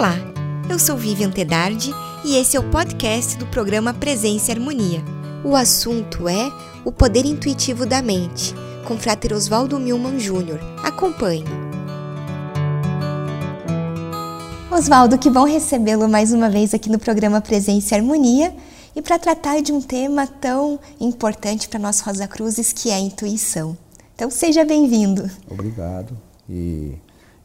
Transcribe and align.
Olá, 0.00 0.16
eu 0.70 0.78
sou 0.78 0.96
Vivian 0.96 1.30
Tedardi 1.30 1.92
e 2.24 2.34
esse 2.34 2.56
é 2.56 2.58
o 2.58 2.70
podcast 2.70 3.36
do 3.36 3.46
programa 3.46 3.92
Presença 3.92 4.50
e 4.50 4.54
Harmonia. 4.54 5.04
O 5.44 5.54
assunto 5.54 6.26
é 6.26 6.50
o 6.86 6.90
poder 6.90 7.26
intuitivo 7.26 7.84
da 7.84 8.00
mente, 8.00 8.54
com 8.88 8.96
Frater 8.96 9.34
Oswaldo 9.34 9.78
Milman 9.78 10.16
Jr. 10.16 10.58
Acompanhe. 10.82 11.44
Oswaldo, 14.70 15.18
que 15.18 15.28
bom 15.28 15.44
recebê-lo 15.44 16.08
mais 16.08 16.32
uma 16.32 16.48
vez 16.48 16.72
aqui 16.72 16.88
no 16.88 16.98
programa 16.98 17.42
Presença 17.42 17.94
e 17.94 17.98
Harmonia 17.98 18.54
e 18.96 19.02
para 19.02 19.18
tratar 19.18 19.60
de 19.60 19.70
um 19.70 19.82
tema 19.82 20.26
tão 20.26 20.80
importante 20.98 21.68
para 21.68 21.78
nós 21.78 22.00
Rosa 22.00 22.26
Cruzes, 22.26 22.72
que 22.72 22.88
é 22.88 22.94
a 22.94 23.00
intuição. 23.00 23.76
Então, 24.14 24.30
seja 24.30 24.64
bem-vindo. 24.64 25.30
Obrigado. 25.46 26.16
E 26.48 26.94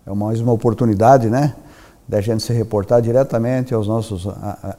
é 0.06 0.14
mais 0.14 0.40
uma 0.40 0.54
oportunidade, 0.54 1.30
né? 1.30 1.54
Da 2.08 2.22
gente 2.22 2.44
se 2.44 2.54
reportar 2.54 3.02
diretamente 3.02 3.74
aos 3.74 3.88
nossos 3.88 4.28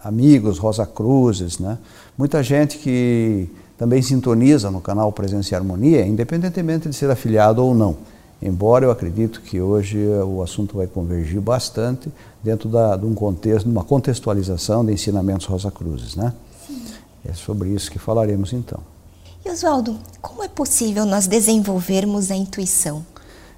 amigos 0.04 0.58
Rosa 0.58 0.86
Cruzes, 0.86 1.58
né? 1.58 1.76
Muita 2.16 2.42
gente 2.42 2.78
que 2.78 3.48
também 3.76 4.00
sintoniza 4.00 4.70
no 4.70 4.80
canal 4.80 5.12
Presença 5.12 5.52
e 5.52 5.56
Harmonia, 5.56 6.06
independentemente 6.06 6.88
de 6.88 6.94
ser 6.94 7.10
afiliado 7.10 7.64
ou 7.64 7.74
não. 7.74 7.96
Embora 8.40 8.84
eu 8.84 8.90
acredito 8.90 9.40
que 9.40 9.60
hoje 9.60 9.98
o 10.24 10.42
assunto 10.42 10.76
vai 10.76 10.86
convergir 10.86 11.40
bastante 11.40 12.10
dentro 12.44 12.68
da, 12.68 12.96
de 12.96 13.04
um 13.06 13.14
contexto, 13.14 13.64
de 13.64 13.72
uma 13.72 13.82
contextualização 13.82 14.84
de 14.84 14.92
ensinamentos 14.92 15.46
Rosa 15.46 15.70
Cruzes, 15.70 16.14
né? 16.16 16.32
Sim. 16.66 16.82
É 17.24 17.32
sobre 17.32 17.70
isso 17.70 17.90
que 17.90 17.98
falaremos 17.98 18.52
então. 18.52 18.78
E 19.44 19.50
Oswaldo, 19.50 19.98
como 20.20 20.42
é 20.42 20.48
possível 20.48 21.06
nós 21.06 21.26
desenvolvermos 21.26 22.30
a 22.30 22.36
intuição? 22.36 23.04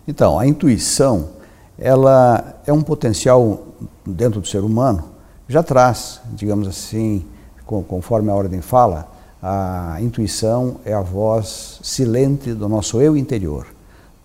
Então, 0.07 0.39
a 0.39 0.47
intuição 0.47 1.31
ela 1.79 2.61
é 2.67 2.73
um 2.73 2.83
potencial 2.83 3.63
dentro 4.05 4.41
do 4.41 4.47
ser 4.47 4.65
humano, 4.65 5.05
já 5.49 5.63
traz, 5.63 6.21
digamos 6.33 6.67
assim, 6.67 7.25
conforme 7.65 8.31
a 8.31 8.35
ordem 8.35 8.61
fala, 8.61 9.09
a 9.43 9.99
intuição 10.01 10.77
é 10.85 10.93
a 10.93 11.01
voz 11.01 11.79
silente 11.83 12.53
do 12.53 12.69
nosso 12.69 13.01
eu 13.01 13.17
interior, 13.17 13.67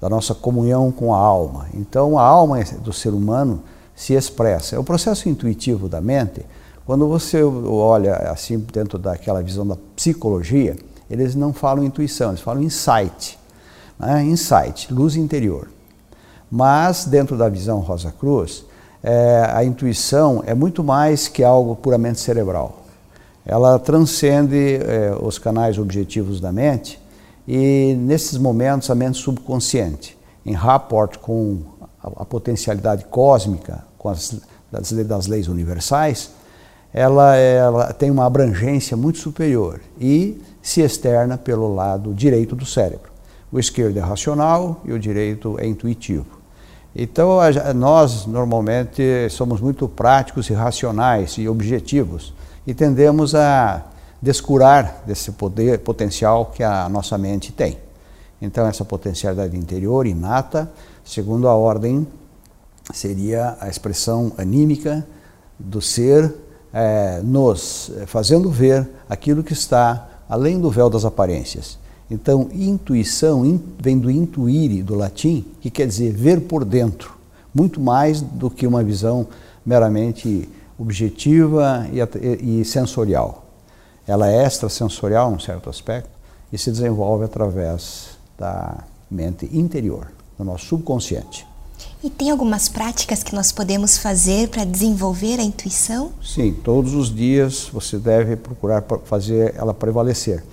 da 0.02 0.10
nossa 0.10 0.34
comunhão 0.34 0.92
com 0.92 1.14
a 1.14 1.18
alma. 1.18 1.68
Então, 1.74 2.18
a 2.18 2.24
alma 2.24 2.62
do 2.82 2.92
ser 2.92 3.10
humano 3.10 3.62
se 3.96 4.14
expressa. 4.14 4.76
É 4.76 4.80
o 4.80 4.84
processo 4.84 5.30
intuitivo 5.30 5.88
da 5.88 6.02
mente. 6.02 6.44
Quando 6.86 7.08
você 7.08 7.44
olha 7.44 8.16
assim 8.32 8.58
dentro 8.60 8.98
daquela 8.98 9.42
visão 9.42 9.66
da 9.66 9.78
psicologia, 9.96 10.76
eles 11.10 11.36
não 11.36 11.54
falam 11.54 11.84
intuição, 11.84 12.30
eles 12.30 12.42
falam 12.42 12.64
insight. 12.64 13.40
Né? 14.00 14.24
Insight, 14.24 14.92
luz 14.92 15.16
interior. 15.16 15.70
Mas, 16.56 17.06
dentro 17.06 17.36
da 17.36 17.50
visão 17.50 17.80
Rosa 17.80 18.12
Cruz, 18.12 18.64
é, 19.02 19.50
a 19.52 19.66
intuição 19.66 20.44
é 20.46 20.54
muito 20.54 20.84
mais 20.84 21.28
que 21.28 21.44
algo 21.44 21.76
puramente 21.76 22.20
cerebral. 22.20 22.84
Ela 23.44 23.80
transcende 23.80 24.76
é, 24.76 25.18
os 25.20 25.40
canais 25.40 25.80
objetivos 25.80 26.40
da 26.40 26.52
mente 26.52 27.02
e, 27.48 27.96
nesses 27.98 28.38
momentos, 28.38 28.88
a 28.92 28.94
mente 28.94 29.18
subconsciente, 29.18 30.16
em 30.46 30.54
rapport 30.54 31.18
com 31.18 31.58
a, 32.00 32.22
a 32.22 32.26
potencialidade 32.26 33.06
cósmica, 33.06 33.84
com 33.98 34.10
as 34.10 34.40
das, 34.72 34.92
das 34.92 35.26
leis 35.26 35.48
universais, 35.48 36.30
ela, 36.94 37.36
ela 37.36 37.94
tem 37.94 38.12
uma 38.12 38.28
abrangência 38.28 38.96
muito 38.96 39.18
superior 39.18 39.82
e 40.00 40.40
se 40.62 40.82
externa 40.82 41.36
pelo 41.36 41.74
lado 41.74 42.14
direito 42.14 42.56
do 42.56 42.64
cérebro. 42.64 43.12
O 43.52 43.58
esquerdo 43.58 43.98
é 43.98 44.02
racional 44.02 44.82
e 44.86 44.92
o 44.92 45.00
direito 45.00 45.58
é 45.60 45.66
intuitivo. 45.66 46.43
Então, 46.96 47.40
nós 47.76 48.26
normalmente 48.28 49.28
somos 49.30 49.60
muito 49.60 49.88
práticos 49.88 50.50
e 50.50 50.54
racionais 50.54 51.38
e 51.38 51.48
objetivos 51.48 52.34
e 52.68 52.74
tendemos 52.74 53.34
a 53.34 53.84
descurar 54.22 55.04
desse 55.06 55.32
poder 55.32 55.80
potencial 55.80 56.46
que 56.48 56.64
a 56.64 56.88
nossa 56.88 57.18
mente 57.18 57.52
tem. 57.52 57.78
Então, 58.42 58.68
essa 58.68 58.86
potencialidade 58.86 59.58
interior 59.58 60.06
inata, 60.06 60.72
segundo 61.04 61.48
a 61.48 61.56
ordem, 61.56 62.08
seria 62.94 63.58
a 63.60 63.68
expressão 63.68 64.32
anímica 64.38 65.06
do 65.58 65.82
ser 65.82 66.34
é, 66.74 67.22
nos 67.24 67.92
fazendo 68.08 68.50
ver 68.50 68.88
aquilo 69.10 69.44
que 69.44 69.54
está 69.54 70.10
além 70.28 70.60
do 70.60 70.70
véu 70.70 70.90
das 70.90 71.06
aparências. 71.06 71.78
Então, 72.10 72.50
intuição 72.54 73.46
in, 73.46 73.62
vem 73.80 73.98
do 73.98 74.12
intuire, 74.12 74.84
do 74.84 74.96
latim, 74.96 75.46
que 75.62 75.70
quer 75.70 75.88
dizer 75.88 76.14
ver 76.14 76.42
por 76.42 76.66
dentro, 76.66 77.18
muito 77.54 77.80
mais 77.80 78.22
do 78.22 78.50
que 78.50 78.68
uma 78.68 78.84
visão 78.84 79.28
meramente 79.66 80.48
objetiva 80.78 81.88
e, 81.92 82.60
e 82.60 82.66
sensorial. 82.66 83.46
Ela 84.06 84.30
é 84.30 84.46
extrasensorial, 84.46 85.32
num 85.32 85.40
certo 85.40 85.70
aspecto, 85.70 86.10
e 86.52 86.58
se 86.58 86.70
desenvolve 86.70 87.26
através 87.26 88.18
da 88.38 88.84
mente 89.10 89.50
interior, 89.54 90.12
do 90.38 90.44
nosso 90.44 90.66
subconsciente. 90.66 91.48
E 92.04 92.10
tem 92.10 92.30
algumas 92.30 92.68
práticas 92.68 93.24
que 93.24 93.34
nós 93.34 93.52
podemos 93.52 93.98
fazer 93.98 94.50
para 94.50 94.66
desenvolver 94.66 95.40
a 95.40 95.44
intuição? 95.44 96.12
Sim, 96.22 96.54
todos 96.64 96.94
os 96.94 97.14
dias 97.14 97.70
você 97.72 97.98
deve 97.98 98.36
procurar 98.36 98.84
fazer 99.06 99.56
ela 99.56 99.74
prevalecer. 99.74 100.44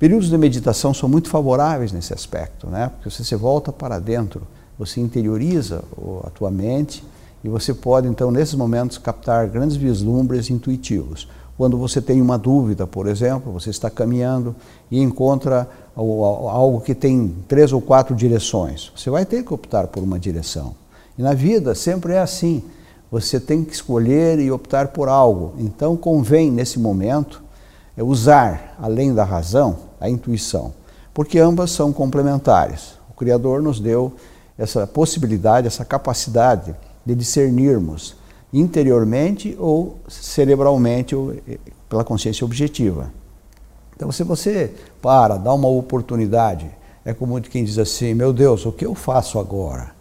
Períodos 0.00 0.30
de 0.30 0.38
meditação 0.38 0.94
são 0.94 1.06
muito 1.10 1.28
favoráveis 1.28 1.92
nesse 1.92 2.14
aspecto, 2.14 2.68
né? 2.68 2.88
porque 2.88 3.10
você 3.10 3.22
se 3.22 3.36
volta 3.36 3.70
para 3.70 3.98
dentro, 3.98 4.40
você 4.78 4.98
interioriza 4.98 5.84
a 6.24 6.30
tua 6.30 6.50
mente 6.50 7.04
e 7.44 7.50
você 7.50 7.74
pode, 7.74 8.08
então, 8.08 8.30
nesses 8.30 8.54
momentos, 8.54 8.96
captar 8.96 9.46
grandes 9.48 9.76
vislumbres 9.76 10.48
intuitivos. 10.48 11.28
Quando 11.54 11.76
você 11.76 12.00
tem 12.00 12.22
uma 12.22 12.38
dúvida, 12.38 12.86
por 12.86 13.06
exemplo, 13.06 13.52
você 13.52 13.68
está 13.68 13.90
caminhando 13.90 14.56
e 14.90 14.98
encontra 15.02 15.68
algo 15.94 16.80
que 16.80 16.94
tem 16.94 17.36
três 17.46 17.70
ou 17.70 17.82
quatro 17.82 18.16
direções, 18.16 18.90
você 18.96 19.10
vai 19.10 19.26
ter 19.26 19.44
que 19.44 19.52
optar 19.52 19.86
por 19.86 20.02
uma 20.02 20.18
direção. 20.18 20.74
E 21.18 21.22
na 21.22 21.34
vida 21.34 21.74
sempre 21.74 22.14
é 22.14 22.20
assim. 22.20 22.62
Você 23.10 23.38
tem 23.38 23.62
que 23.62 23.74
escolher 23.74 24.38
e 24.38 24.50
optar 24.50 24.88
por 24.88 25.10
algo. 25.10 25.52
Então 25.58 25.94
convém, 25.94 26.50
nesse 26.50 26.78
momento, 26.78 27.42
usar, 27.98 28.78
além 28.80 29.12
da 29.12 29.24
razão, 29.24 29.89
a 30.00 30.08
intuição, 30.08 30.72
porque 31.12 31.38
ambas 31.38 31.70
são 31.70 31.92
complementares. 31.92 32.94
O 33.10 33.14
Criador 33.14 33.62
nos 33.62 33.78
deu 33.78 34.12
essa 34.56 34.86
possibilidade, 34.86 35.66
essa 35.66 35.84
capacidade 35.84 36.74
de 37.04 37.14
discernirmos 37.14 38.16
interiormente 38.52 39.56
ou 39.58 39.98
cerebralmente 40.08 41.14
ou 41.14 41.32
eh, 41.32 41.58
pela 41.88 42.04
consciência 42.04 42.44
objetiva. 42.44 43.12
Então, 43.94 44.10
se 44.10 44.24
você 44.24 44.72
para, 45.02 45.36
dá 45.36 45.52
uma 45.52 45.68
oportunidade, 45.68 46.70
é 47.04 47.12
como 47.12 47.40
quem 47.40 47.64
diz 47.64 47.78
assim: 47.78 48.14
Meu 48.14 48.32
Deus, 48.32 48.64
o 48.64 48.72
que 48.72 48.86
eu 48.86 48.94
faço 48.94 49.38
agora? 49.38 49.92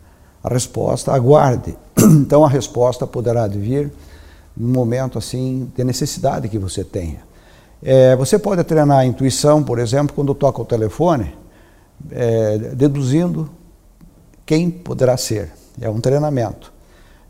A 0.44 0.50
resposta, 0.50 1.12
aguarde. 1.12 1.78
Então, 2.02 2.46
a 2.46 2.50
resposta 2.50 3.06
poderá 3.06 3.46
vir 3.48 3.92
num 4.56 4.72
momento 4.72 5.18
assim 5.18 5.70
de 5.76 5.84
necessidade 5.84 6.48
que 6.48 6.58
você 6.58 6.84
tenha. 6.84 7.29
É, 7.82 8.16
você 8.16 8.38
pode 8.38 8.64
treinar 8.64 9.00
a 9.00 9.06
intuição, 9.06 9.64
por 9.64 9.80
exemplo, 9.80 10.16
quando 10.16 10.34
toca 10.36 10.62
o 10.62 10.66
telefone, 10.66 11.34
é, 12.12 12.58
deduzindo 12.58 13.50
quem 14.46 14.70
poderá 14.70 15.16
ser. 15.16 15.52
É 15.80 15.90
um 15.90 16.02
treinamento. 16.02 16.74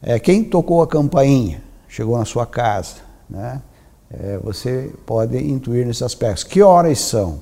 É, 0.01 0.17
quem 0.17 0.43
tocou 0.43 0.81
a 0.81 0.87
campainha, 0.87 1.61
chegou 1.87 2.17
na 2.17 2.25
sua 2.25 2.45
casa, 2.45 2.95
né? 3.29 3.61
É, 4.11 4.39
você 4.39 4.91
pode 5.05 5.37
intuir 5.37 5.85
nesses 5.85 6.01
aspectos. 6.01 6.43
Que 6.43 6.63
horas 6.63 6.99
são? 6.99 7.39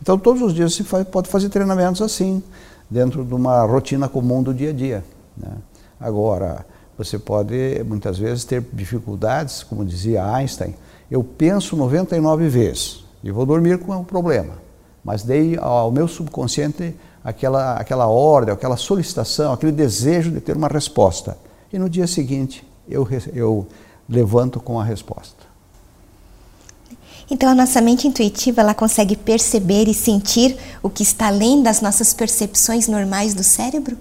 Então, 0.00 0.18
todos 0.18 0.40
os 0.40 0.54
dias 0.54 0.74
você 0.74 0.82
faz, 0.82 1.06
pode 1.06 1.28
fazer 1.28 1.50
treinamentos 1.50 2.00
assim, 2.00 2.42
dentro 2.88 3.22
de 3.24 3.34
uma 3.34 3.62
rotina 3.64 4.08
comum 4.08 4.42
do 4.42 4.54
dia 4.54 4.70
a 4.70 4.72
dia. 4.72 5.04
Né? 5.36 5.50
Agora, 6.00 6.64
você 6.96 7.18
pode, 7.18 7.82
muitas 7.84 8.18
vezes, 8.18 8.44
ter 8.44 8.64
dificuldades, 8.72 9.62
como 9.62 9.84
dizia 9.84 10.24
Einstein, 10.24 10.74
eu 11.10 11.22
penso 11.22 11.76
99 11.76 12.48
vezes 12.48 13.04
e 13.22 13.30
vou 13.30 13.44
dormir 13.44 13.78
com 13.78 13.94
o 13.96 14.04
problema, 14.04 14.54
mas 15.04 15.22
dei 15.22 15.56
ao 15.60 15.90
meu 15.90 16.08
subconsciente 16.08 16.94
aquela, 17.22 17.74
aquela 17.74 18.06
ordem, 18.06 18.52
aquela 18.52 18.76
solicitação, 18.76 19.52
aquele 19.52 19.72
desejo 19.72 20.30
de 20.30 20.40
ter 20.40 20.56
uma 20.56 20.68
resposta. 20.68 21.36
E 21.72 21.78
no 21.78 21.90
dia 21.90 22.06
seguinte 22.06 22.66
eu, 22.88 23.06
eu 23.32 23.66
levanto 24.08 24.60
com 24.60 24.80
a 24.80 24.84
resposta. 24.84 25.46
Então 27.28 27.48
a 27.48 27.54
nossa 27.54 27.80
mente 27.80 28.06
intuitiva 28.06 28.60
ela 28.60 28.74
consegue 28.74 29.16
perceber 29.16 29.88
e 29.88 29.94
sentir 29.94 30.56
o 30.82 30.88
que 30.88 31.02
está 31.02 31.26
além 31.26 31.62
das 31.62 31.80
nossas 31.80 32.14
percepções 32.14 32.86
normais 32.86 33.34
do 33.34 33.42
cérebro? 33.42 33.96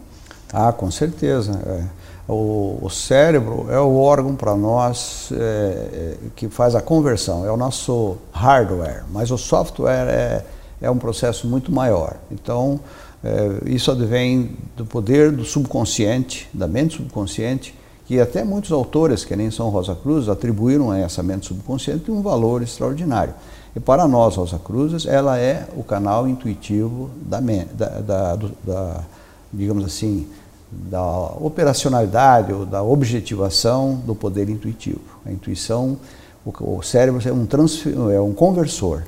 Ah, 0.54 0.72
com 0.72 0.92
certeza. 0.92 1.60
É. 1.66 2.05
O, 2.28 2.80
o 2.82 2.90
cérebro 2.90 3.68
é 3.70 3.80
o 3.80 3.98
órgão 3.98 4.36
para 4.36 4.56
nós 4.56 5.30
é, 5.32 5.36
é, 5.36 6.18
que 6.36 6.50
faz 6.50 6.74
a 6.74 6.82
conversão, 6.82 7.46
é 7.46 7.52
o 7.52 7.58
nosso 7.58 8.18
hardware, 8.32 9.04
mas 9.12 9.30
o 9.30 9.38
software 9.38 10.08
é, 10.08 10.46
é 10.82 10.90
um 10.90 10.98
processo 10.98 11.48
muito 11.48 11.72
maior. 11.72 12.16
Então, 12.32 12.80
é, 13.24 13.70
isso 13.72 13.92
advém 13.92 14.56
do 14.76 14.86
poder 14.86 15.32
do 15.32 15.46
subconsciente, 15.46 16.50
da 16.52 16.68
mente 16.68 16.98
subconsciente, 16.98 17.76
que 18.08 18.20
até 18.20 18.44
muitos 18.44 18.72
autores, 18.72 19.24
que 19.24 19.36
nem 19.36 19.52
São 19.52 19.70
Rosa 19.70 19.96
Cruz, 19.96 20.28
atribuíram 20.28 20.92
a 20.92 21.00
essa 21.00 21.22
mente 21.22 21.48
subconsciente 21.48 22.10
um 22.10 22.22
valor 22.22 22.64
extraordinário. 22.64 23.34
E 23.76 23.80
para 23.80 24.08
nós, 24.08 24.36
Rosa 24.36 24.58
Cruzes, 24.58 25.06
ela 25.06 25.38
é 25.38 25.68
o 25.76 25.84
canal 25.84 26.28
intuitivo 26.28 27.10
da, 27.22 27.40
da, 27.40 27.90
da, 28.00 28.36
da 28.64 29.04
digamos 29.52 29.86
assim, 29.86 30.28
da 30.72 31.04
operacionalidade 31.40 32.52
ou 32.52 32.66
da 32.66 32.84
objetivação 32.84 34.02
do 34.06 34.16
poder 34.16 34.50
intuitivo. 34.50 35.02
A 35.26 35.32
intuição, 35.32 35.98
o, 36.46 36.82
cérebro 36.82 37.22
é 37.28 37.32
um, 37.32 38.12
é 38.12 38.22
um 38.22 38.34
conversor. 38.34 39.04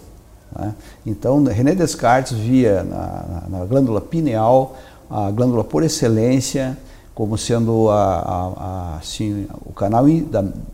Né? 0.56 0.74
Então, 1.06 1.44
René 1.44 1.76
Descartes 1.76 2.38
via 2.38 2.84
na, 2.84 3.44
na, 3.50 3.66
glândula 3.66 4.02
pineal 4.02 4.76
a 5.10 5.32
glândula 5.32 5.64
por 5.64 5.84
excelência 5.84 6.78
como 7.16 7.36
sendo 7.36 7.90
a, 7.90 7.96
a, 7.96 8.54
a, 8.58 8.98
assim, 8.98 9.48
o 9.66 9.74
canal 9.74 10.06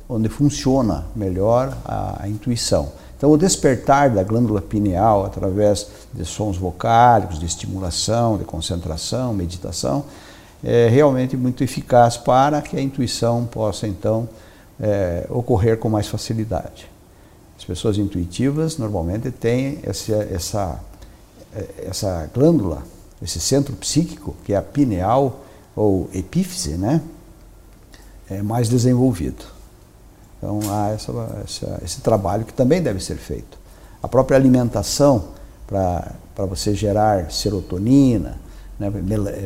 onde 0.09 0.27
funciona 0.27 1.05
melhor 1.15 1.73
a, 1.85 2.27
intuição. 2.27 2.91
Então, 3.15 3.31
o 3.31 3.37
despertar 3.37 4.09
da 4.09 4.23
glândula 4.23 4.61
pineal 4.61 5.25
através 5.25 5.87
de 6.13 6.25
sons 6.25 6.57
vocálicos, 6.57 7.39
de 7.39 7.45
estimulação, 7.45 8.37
de 8.37 8.43
concentração, 8.43 9.33
meditação, 9.33 10.03
é 10.63 10.87
realmente 10.87 11.35
muito 11.35 11.63
eficaz 11.63 12.17
para 12.17 12.61
que 12.61 12.77
a 12.77 12.81
intuição 12.81 13.45
possa, 13.45 13.87
então, 13.87 14.27
é, 14.79 15.25
ocorrer 15.29 15.77
com 15.77 15.89
mais 15.89 16.07
facilidade. 16.07 16.89
As 17.57 17.65
pessoas 17.65 17.97
intuitivas 17.97 18.77
normalmente 18.77 19.31
têm 19.31 19.79
essa, 19.83 20.15
essa, 20.31 20.79
essa 21.77 22.29
glândula, 22.33 22.83
esse 23.21 23.39
centro 23.39 23.75
psíquico, 23.75 24.35
que 24.43 24.53
é 24.53 24.57
a 24.57 24.61
pineal 24.61 25.43
ou 25.75 26.09
epífise, 26.13 26.71
né? 26.77 27.01
é 28.29 28.41
mais 28.41 28.69
desenvolvido. 28.69 29.45
Então 30.37 30.59
há 30.69 30.89
essa, 30.89 31.11
essa, 31.43 31.81
esse 31.83 32.01
trabalho 32.01 32.45
que 32.45 32.53
também 32.53 32.81
deve 32.81 33.03
ser 33.03 33.15
feito. 33.15 33.57
A 34.01 34.07
própria 34.07 34.37
alimentação 34.37 35.29
para 35.65 36.45
você 36.45 36.73
gerar 36.75 37.31
serotonina, 37.31 38.39
né, 38.79 38.91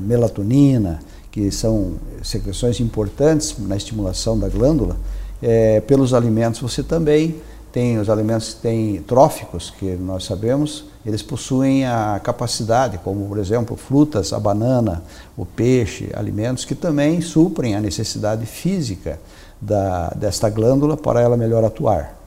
melatonina, 0.02 1.00
que 1.32 1.52
são 1.52 1.94
secreções 2.24 2.80
importantes 2.80 3.56
na 3.60 3.76
estimulação 3.76 4.38
da 4.40 4.50
glândula, 4.50 4.98
é, 5.42 5.80
pelos 5.82 6.14
alimentos 6.14 6.60
você 6.60 6.82
também 6.82 7.36
tem 7.72 8.00
os 8.00 8.10
alimentos 8.10 8.56
têm 8.56 9.04
tróficos, 9.04 9.70
que 9.78 9.86
nós 9.98 10.24
sabemos, 10.24 10.86
eles 11.06 11.22
possuem 11.22 11.86
a 11.86 12.20
capacidade, 12.24 12.98
como 13.04 13.28
por 13.28 13.38
exemplo 13.38 13.76
frutas, 13.76 14.34
a 14.34 14.40
banana, 14.40 15.04
o 15.38 15.46
peixe, 15.46 16.10
alimentos 16.16 16.66
que 16.66 16.74
também 16.74 17.22
suprem 17.22 17.76
a 17.76 17.80
necessidade 17.80 18.48
física 18.48 19.20
da, 19.62 20.10
desta 20.10 20.50
glândula 20.50 20.98
para 20.98 21.22
ela 21.22 21.38
melhor 21.38 21.64
atuar. 21.64 22.18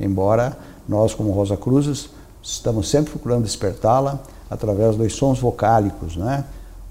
Embora 0.00 0.56
nós, 0.88 1.14
como 1.14 1.30
Rosa 1.30 1.56
Cruzes, 1.56 2.10
estamos 2.42 2.88
sempre 2.88 3.12
procurando 3.12 3.44
despertá-la 3.44 4.18
através 4.50 4.96
dos 4.96 5.14
sons 5.14 5.38
vocálicos, 5.38 6.16
né? 6.16 6.44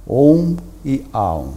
Om 0.08 0.56
e 0.84 1.06
Aum. 1.12 1.54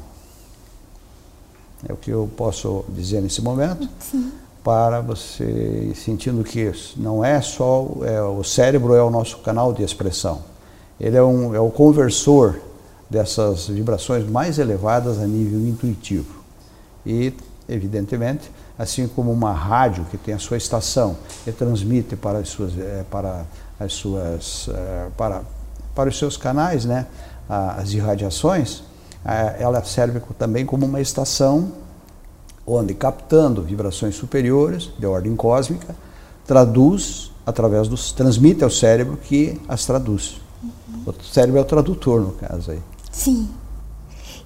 É 1.89 1.93
o 1.93 1.97
que 1.97 2.11
eu 2.11 2.29
posso 2.37 2.85
dizer 2.89 3.23
nesse 3.23 3.41
momento. 3.41 3.89
Sim 4.01 4.33
para 4.63 5.01
você 5.01 5.93
sentindo 5.95 6.45
que 6.45 6.73
não 6.97 7.25
é 7.25 7.41
só 7.41 7.89
é, 8.03 8.23
o 8.23 8.45
cérebro 8.45 8.95
é 8.95 9.03
o 9.03 9.11
nosso 9.11 9.39
canal 9.39 9.73
de 9.73 9.83
expressão. 9.83 10.41
Ele 11.01 11.17
é, 11.17 11.23
um, 11.23 11.55
é 11.55 11.61
o 11.61 11.71
conversor 11.71 12.61
dessas 13.11 13.67
vibrações 13.67 14.29
mais 14.29 14.59
elevadas 14.59 15.19
a 15.19 15.27
nível 15.27 15.61
intuitivo. 15.61 16.43
E, 17.05 17.35
evidentemente, 17.69 18.51
assim 18.79 19.09
como 19.09 19.33
uma 19.33 19.53
rádio 19.53 20.05
que 20.11 20.17
tem 20.17 20.35
a 20.35 20.39
sua 20.39 20.57
estação 20.57 21.17
e 21.45 21.51
transmite 21.51 22.15
para 22.15 22.39
as 22.39 22.49
suas, 22.49 22.79
é, 22.79 23.05
para 23.11 23.45
as 23.81 23.93
suas, 23.93 24.69
é, 24.73 25.09
para, 25.17 25.43
para 25.95 26.09
os 26.09 26.19
seus 26.19 26.37
canais, 26.37 26.85
né, 26.85 27.07
as 27.49 27.93
irradiações, 27.93 28.83
é, 29.25 29.63
ela 29.63 29.83
serve 29.85 30.21
também 30.39 30.65
como 30.65 30.87
uma 30.87 31.01
estação 31.01 31.73
onde, 32.67 32.95
captando 32.95 33.63
vibrações 33.63 34.15
superiores 34.15 34.91
de 34.99 35.07
ordem 35.07 35.35
cósmica, 35.37 35.95
traduz 36.47 37.31
através 37.45 37.89
dos 37.89 38.13
transmite 38.13 38.63
ao 38.63 38.71
cérebro 38.71 39.17
que 39.17 39.61
as 39.69 39.85
traduz. 39.85 40.41
Uhum. 40.63 41.03
O 41.07 41.25
cérebro 41.25 41.59
é 41.59 41.63
o 41.63 41.65
tradutor 41.65 42.21
no 42.21 42.33
caso 42.33 42.71
aí. 42.71 42.81
Sim. 43.11 43.49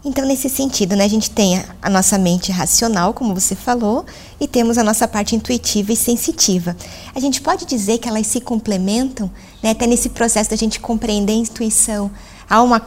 Então, 0.09 0.25
nesse 0.25 0.49
sentido, 0.49 0.95
né, 0.95 1.03
a 1.03 1.09
gente 1.09 1.29
tem 1.29 1.61
a 1.83 1.91
nossa 1.91 2.17
mente 2.17 2.53
racional, 2.53 3.13
como 3.13 3.35
você 3.35 3.57
falou, 3.57 4.07
e 4.39 4.47
temos 4.47 4.79
a 4.79 4.85
nossa 4.85 5.09
parte 5.09 5.35
intuitiva 5.35 5.93
e 5.93 5.97
sensitiva. 5.97 6.77
A 7.13 7.19
gente 7.19 7.41
pode 7.41 7.67
dizer 7.67 7.99
que 7.99 8.09
elas 8.09 8.29
se 8.29 8.41
complementam, 8.41 9.29
né, 9.61 9.71
até 9.71 9.85
nesse 9.85 10.11
processo 10.11 10.51
da 10.51 10.55
gente 10.55 10.79
compreender 10.79 11.33
a 11.33 11.37
intuição. 11.37 12.09
Há 12.49 12.63
uma 12.63 12.81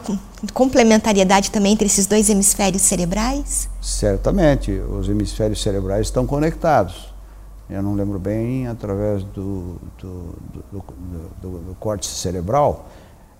complementariedade 0.54 1.50
também 1.50 1.74
entre 1.74 1.84
esses 1.84 2.06
dois 2.06 2.30
hemisférios 2.30 2.80
cerebrais? 2.80 3.68
Certamente, 3.82 4.72
os 4.72 5.06
hemisférios 5.06 5.60
cerebrais 5.60 6.06
estão 6.06 6.26
conectados. 6.26 7.12
Eu 7.68 7.82
não 7.82 7.94
lembro 7.94 8.18
bem, 8.18 8.66
através 8.66 9.22
do, 9.24 9.76
do, 9.98 10.34
do, 10.72 10.84
do, 11.42 11.74
do 11.74 12.02
cerebral, 12.02 12.88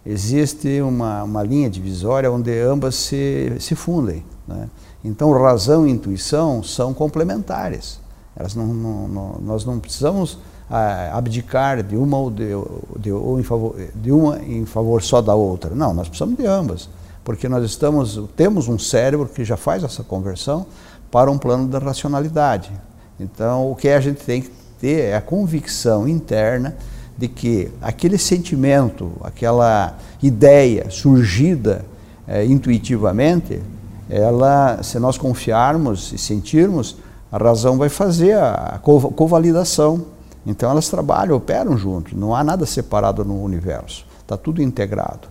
existe 0.05 0.81
uma, 0.81 1.23
uma 1.25 1.43
linha 1.43 1.69
divisória 1.69 2.31
onde 2.31 2.59
ambas 2.61 2.95
se, 2.95 3.57
se 3.61 3.75
fundem. 3.75 4.25
Né? 4.47 4.69
Então, 5.05 5.33
razão 5.33 5.87
e 5.87 5.91
intuição 5.91 6.63
são 6.63 6.93
complementares. 6.93 7.99
Elas 8.37 8.55
não, 8.55 8.67
não, 8.67 9.09
não, 9.09 9.41
nós 9.41 9.65
não 9.65 9.79
precisamos 9.79 10.39
ah, 10.71 11.17
abdicar 11.17 11.83
de 11.83 11.97
uma 11.97 12.17
ou, 12.19 12.31
de, 12.31 12.51
de, 12.99 13.13
ou 13.13 13.41
em 13.41 13.43
favor, 13.43 13.77
de 13.95 14.13
uma 14.13 14.39
em 14.39 14.65
favor 14.65 15.03
só 15.03 15.21
da 15.21 15.35
outra. 15.35 15.75
Não, 15.75 15.93
nós 15.93 16.09
precisamos 16.09 16.37
de 16.37 16.47
ambas, 16.47 16.89
porque 17.25 17.49
nós 17.49 17.65
estamos 17.65 18.21
temos 18.37 18.69
um 18.69 18.79
cérebro 18.79 19.29
que 19.29 19.45
já 19.45 19.57
faz 19.57 19.83
essa 19.83 20.03
conversão 20.03 20.67
para 21.11 21.31
um 21.31 21.39
plano 21.39 21.67
da 21.67 21.79
racionalidade. 21.79 22.71
Então, 23.19 23.71
o 23.71 23.75
que 23.75 23.89
a 23.89 24.01
gente 24.01 24.25
tem 24.25 24.43
que 24.43 24.51
ter 24.81 25.01
é 25.07 25.17
a 25.17 25.21
convicção 25.21 26.09
interna 26.09 26.77
de 27.21 27.29
que 27.29 27.71
aquele 27.83 28.17
sentimento, 28.17 29.13
aquela 29.21 29.99
ideia 30.23 30.89
surgida 30.89 31.85
é, 32.27 32.47
intuitivamente, 32.47 33.61
ela, 34.09 34.83
se 34.83 34.99
nós 34.99 35.19
confiarmos 35.19 36.15
e 36.15 36.19
sentirmos, 36.19 36.97
a 37.31 37.37
razão 37.37 37.77
vai 37.77 37.91
fazer 37.91 38.39
a 38.39 38.81
covalidação. 38.83 40.07
Então 40.47 40.71
elas 40.71 40.89
trabalham, 40.89 41.37
operam 41.37 41.77
juntos, 41.77 42.15
não 42.15 42.35
há 42.35 42.43
nada 42.43 42.65
separado 42.65 43.23
no 43.23 43.43
universo, 43.43 44.07
está 44.23 44.39
tudo 44.39 44.63
integrado. 44.63 45.29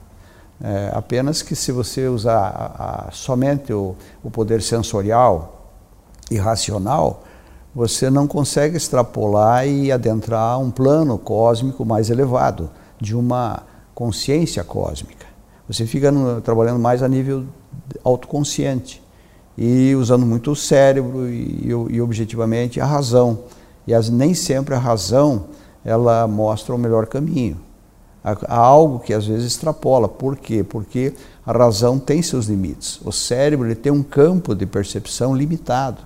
É, 0.62 0.92
apenas 0.94 1.42
que 1.42 1.56
se 1.56 1.72
você 1.72 2.08
usar 2.08 2.38
a, 2.38 3.08
a, 3.08 3.12
somente 3.12 3.74
o, 3.74 3.96
o 4.24 4.30
poder 4.30 4.62
sensorial 4.62 5.72
e 6.30 6.38
racional, 6.38 7.24
você 7.74 8.10
não 8.10 8.28
consegue 8.28 8.78
extrapolar 8.78 9.68
e 9.68 9.92
adentrar 9.92 10.60
um 10.60 10.72
plano 10.72 11.18
cósmico 11.18 11.86
mais 11.86 12.10
elevado, 12.10 12.70
de 13.00 13.16
uma 13.16 13.64
consciência 13.94 14.64
cósmica. 14.64 15.26
Você 15.68 15.86
fica 15.86 16.12
no, 16.12 16.42
trabalhando 16.42 16.80
mais 16.80 17.04
a 17.04 17.08
nível 17.08 17.46
autoconsciente 18.04 19.02
e 19.58 19.94
usando 19.96 20.26
muito 20.26 20.52
o 20.52 20.56
cérebro 20.56 21.30
e, 21.30 21.66
e, 21.66 21.96
e 21.96 22.02
objetivamente 22.02 22.82
a 22.82 22.86
razão. 22.86 23.40
E 23.86 23.94
as, 23.94 24.10
nem 24.10 24.34
sempre 24.34 24.74
a 24.74 24.80
razão 24.80 25.46
ela 25.84 26.28
mostra 26.28 26.74
o 26.74 26.78
melhor 26.78 27.06
caminho. 27.06 27.58
Há, 28.24 28.38
há 28.48 28.58
algo 28.58 29.00
que 29.00 29.14
às 29.14 29.26
vezes 29.26 29.46
extrapola. 29.46 30.08
Por 30.08 30.38
quê? 30.38 30.64
Porque 30.64 31.14
a 31.46 31.52
razão 31.52 32.00
tem 32.00 32.22
seus 32.22 32.48
limites. 32.48 33.00
O 33.04 33.12
cérebro 33.12 33.68
ele 33.68 33.76
tem 33.76 33.92
um 33.92 34.04
campo 34.04 34.56
de 34.56 34.66
percepção 34.66 35.36
limitado. 35.36 36.02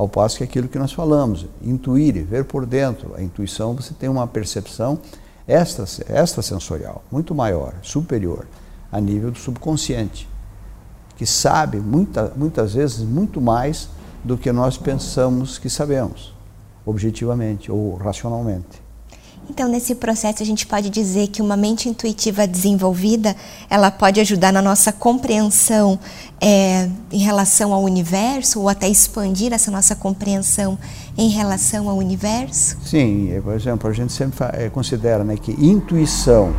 Ao 0.00 0.08
passo 0.08 0.38
que 0.38 0.44
aquilo 0.44 0.66
que 0.66 0.78
nós 0.78 0.94
falamos, 0.94 1.44
intuir, 1.60 2.24
ver 2.24 2.46
por 2.46 2.64
dentro, 2.64 3.14
a 3.14 3.22
intuição, 3.22 3.74
você 3.74 3.92
tem 3.92 4.08
uma 4.08 4.26
percepção 4.26 4.98
extra, 5.46 5.84
extrasensorial, 6.18 7.04
muito 7.12 7.34
maior, 7.34 7.74
superior, 7.82 8.46
a 8.90 8.98
nível 8.98 9.30
do 9.30 9.38
subconsciente, 9.38 10.26
que 11.18 11.26
sabe 11.26 11.76
muita, 11.76 12.32
muitas 12.34 12.72
vezes 12.72 13.00
muito 13.00 13.42
mais 13.42 13.90
do 14.24 14.38
que 14.38 14.50
nós 14.50 14.78
pensamos 14.78 15.58
que 15.58 15.68
sabemos, 15.68 16.34
objetivamente 16.86 17.70
ou 17.70 17.94
racionalmente. 17.96 18.80
Então, 19.50 19.68
nesse 19.68 19.96
processo, 19.96 20.44
a 20.44 20.46
gente 20.46 20.64
pode 20.64 20.88
dizer 20.88 21.26
que 21.26 21.42
uma 21.42 21.56
mente 21.56 21.88
intuitiva 21.88 22.46
desenvolvida, 22.46 23.34
ela 23.68 23.90
pode 23.90 24.20
ajudar 24.20 24.52
na 24.52 24.62
nossa 24.62 24.92
compreensão 24.92 25.98
é, 26.40 26.88
em 27.10 27.18
relação 27.18 27.74
ao 27.74 27.82
universo, 27.82 28.60
ou 28.60 28.68
até 28.68 28.88
expandir 28.88 29.52
essa 29.52 29.68
nossa 29.68 29.96
compreensão 29.96 30.78
em 31.18 31.28
relação 31.30 31.88
ao 31.88 31.96
universo? 31.96 32.76
Sim, 32.84 33.32
é, 33.32 33.40
por 33.40 33.52
exemplo, 33.52 33.90
a 33.90 33.92
gente 33.92 34.12
sempre 34.12 34.46
é, 34.52 34.70
considera 34.70 35.24
né, 35.24 35.36
que 35.36 35.50
intuição, 35.50 36.54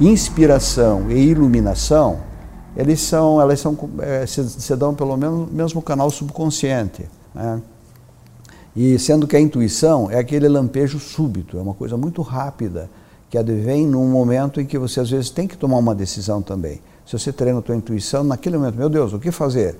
inspiração 0.00 1.10
e 1.10 1.18
iluminação, 1.18 2.20
eles 2.76 3.00
são, 3.00 3.40
elas 3.40 3.58
são, 3.58 3.76
é, 3.98 4.24
se, 4.24 4.48
se 4.48 4.76
dão 4.76 4.94
pelo 4.94 5.16
menos 5.16 5.50
mesmo 5.50 5.82
canal 5.82 6.08
subconsciente. 6.10 7.06
Né? 7.34 7.60
E 8.76 8.98
sendo 8.98 9.26
que 9.26 9.34
a 9.34 9.40
intuição 9.40 10.10
é 10.10 10.18
aquele 10.18 10.46
lampejo 10.46 11.00
súbito, 11.00 11.56
é 11.56 11.62
uma 11.62 11.72
coisa 11.72 11.96
muito 11.96 12.20
rápida, 12.20 12.90
que 13.30 13.38
advém 13.38 13.86
num 13.86 14.06
momento 14.06 14.60
em 14.60 14.66
que 14.66 14.76
você 14.76 15.00
às 15.00 15.08
vezes 15.08 15.30
tem 15.30 15.48
que 15.48 15.56
tomar 15.56 15.78
uma 15.78 15.94
decisão 15.94 16.42
também. 16.42 16.82
Se 17.06 17.18
você 17.18 17.32
treina 17.32 17.60
a 17.60 17.62
tua 17.62 17.74
intuição, 17.74 18.22
naquele 18.22 18.58
momento, 18.58 18.76
meu 18.76 18.90
Deus, 18.90 19.14
o 19.14 19.18
que 19.18 19.30
fazer? 19.30 19.76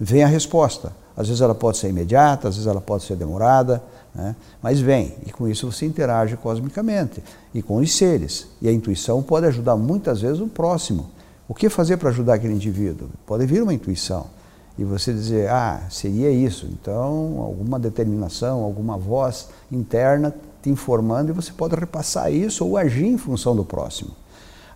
Vem 0.00 0.24
a 0.24 0.26
resposta. 0.26 0.92
Às 1.16 1.28
vezes 1.28 1.40
ela 1.40 1.54
pode 1.54 1.78
ser 1.78 1.90
imediata, 1.90 2.48
às 2.48 2.56
vezes 2.56 2.66
ela 2.66 2.80
pode 2.80 3.04
ser 3.04 3.14
demorada, 3.14 3.80
né? 4.12 4.34
mas 4.60 4.80
vem. 4.80 5.14
E 5.24 5.30
com 5.30 5.46
isso 5.46 5.70
você 5.70 5.86
interage 5.86 6.36
cosmicamente 6.36 7.22
e 7.54 7.62
com 7.62 7.76
os 7.76 7.94
seres. 7.96 8.48
E 8.60 8.68
a 8.68 8.72
intuição 8.72 9.22
pode 9.22 9.46
ajudar 9.46 9.76
muitas 9.76 10.22
vezes 10.22 10.40
o 10.40 10.48
próximo. 10.48 11.08
O 11.46 11.54
que 11.54 11.68
fazer 11.68 11.98
para 11.98 12.08
ajudar 12.08 12.34
aquele 12.34 12.54
indivíduo? 12.54 13.10
Pode 13.24 13.46
vir 13.46 13.62
uma 13.62 13.72
intuição 13.72 14.26
e 14.80 14.84
você 14.84 15.12
dizer, 15.12 15.50
ah, 15.50 15.82
seria 15.90 16.30
isso. 16.30 16.66
Então, 16.72 17.42
alguma 17.42 17.78
determinação, 17.78 18.62
alguma 18.62 18.96
voz 18.96 19.50
interna 19.70 20.34
te 20.62 20.70
informando 20.70 21.30
e 21.30 21.34
você 21.34 21.52
pode 21.52 21.76
repassar 21.76 22.32
isso 22.32 22.66
ou 22.66 22.78
agir 22.78 23.04
em 23.04 23.18
função 23.18 23.54
do 23.54 23.62
próximo. 23.62 24.12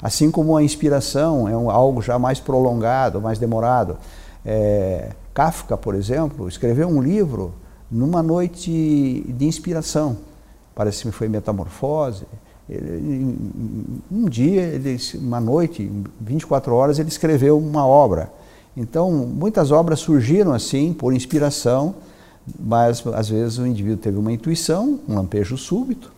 Assim 0.02 0.30
como 0.30 0.58
a 0.58 0.62
inspiração 0.62 1.48
é 1.48 1.56
um, 1.56 1.70
algo 1.70 2.02
já 2.02 2.18
mais 2.18 2.38
prolongado, 2.38 3.18
mais 3.18 3.38
demorado. 3.38 3.96
É, 4.44 5.12
Kafka, 5.32 5.74
por 5.74 5.94
exemplo, 5.94 6.46
escreveu 6.48 6.86
um 6.86 7.00
livro 7.00 7.54
numa 7.90 8.22
noite 8.22 9.24
de 9.26 9.46
inspiração. 9.46 10.18
Parece 10.74 11.04
que 11.04 11.12
foi 11.12 11.30
Metamorfose. 11.30 12.26
Ele, 12.68 13.38
um 14.12 14.28
dia, 14.28 14.64
ele, 14.64 14.98
uma 15.14 15.40
noite, 15.40 15.90
24 16.20 16.74
horas, 16.74 16.98
ele 16.98 17.08
escreveu 17.08 17.56
uma 17.56 17.86
obra. 17.86 18.30
Então, 18.76 19.10
muitas 19.10 19.70
obras 19.70 20.00
surgiram 20.00 20.52
assim, 20.52 20.92
por 20.92 21.14
inspiração, 21.14 21.94
mas 22.58 23.04
às 23.14 23.28
vezes 23.28 23.58
o 23.58 23.66
indivíduo 23.66 23.98
teve 23.98 24.18
uma 24.18 24.32
intuição, 24.32 24.98
um 25.08 25.14
lampejo 25.14 25.56
súbito, 25.56 26.12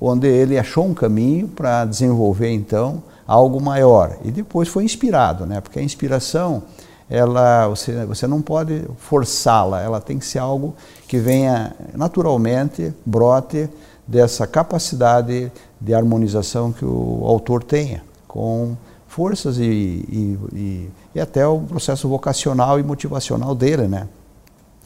onde 0.00 0.26
ele 0.26 0.58
achou 0.58 0.84
um 0.84 0.94
caminho 0.94 1.48
para 1.48 1.84
desenvolver 1.84 2.50
então 2.50 3.02
algo 3.26 3.60
maior 3.60 4.16
e 4.24 4.30
depois 4.30 4.68
foi 4.68 4.84
inspirado, 4.84 5.46
né? 5.46 5.60
Porque 5.60 5.78
a 5.78 5.82
inspiração, 5.82 6.62
ela 7.08 7.68
você, 7.68 8.04
você 8.04 8.26
não 8.26 8.40
pode 8.40 8.84
forçá-la, 8.98 9.80
ela 9.80 10.00
tem 10.00 10.18
que 10.18 10.26
ser 10.26 10.38
algo 10.38 10.74
que 11.06 11.18
venha 11.18 11.74
naturalmente, 11.94 12.92
brote 13.04 13.68
dessa 14.06 14.46
capacidade 14.46 15.50
de 15.80 15.94
harmonização 15.94 16.72
que 16.72 16.84
o 16.84 17.22
autor 17.24 17.62
tenha 17.62 18.02
com 18.26 18.76
forças 19.12 19.58
e, 19.58 19.62
e, 19.62 20.38
e, 20.54 20.90
e 21.14 21.20
até 21.20 21.46
o 21.46 21.60
processo 21.60 22.08
vocacional 22.08 22.80
e 22.80 22.82
motivacional 22.82 23.54
dele, 23.54 23.86
né? 23.86 24.08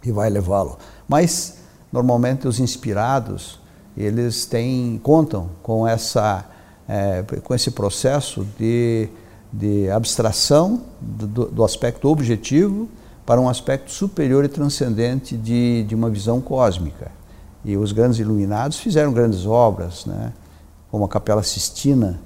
Que 0.02 0.10
vai 0.10 0.28
levá-lo. 0.28 0.78
Mas 1.08 1.58
normalmente 1.92 2.48
os 2.48 2.58
inspirados 2.58 3.60
eles 3.96 4.44
têm 4.44 5.00
contam 5.02 5.48
com 5.62 5.86
essa 5.86 6.44
é, 6.88 7.24
com 7.42 7.54
esse 7.54 7.70
processo 7.70 8.44
de, 8.58 9.08
de 9.52 9.88
abstração 9.90 10.82
do, 11.00 11.46
do, 11.46 11.64
aspecto 11.64 12.08
objetivo 12.08 12.88
para 13.24 13.40
um 13.40 13.48
aspecto 13.48 13.92
superior 13.92 14.44
e 14.44 14.48
transcendente 14.48 15.36
de, 15.36 15.84
de 15.84 15.94
uma 15.94 16.10
visão 16.10 16.40
cósmica. 16.40 17.12
E 17.64 17.76
os 17.76 17.92
grandes 17.92 18.18
iluminados 18.18 18.78
fizeram 18.78 19.12
grandes 19.12 19.46
obras, 19.46 20.04
né? 20.04 20.32
como 20.90 21.04
a 21.04 21.08
Capela 21.08 21.42
Sistina, 21.42 22.20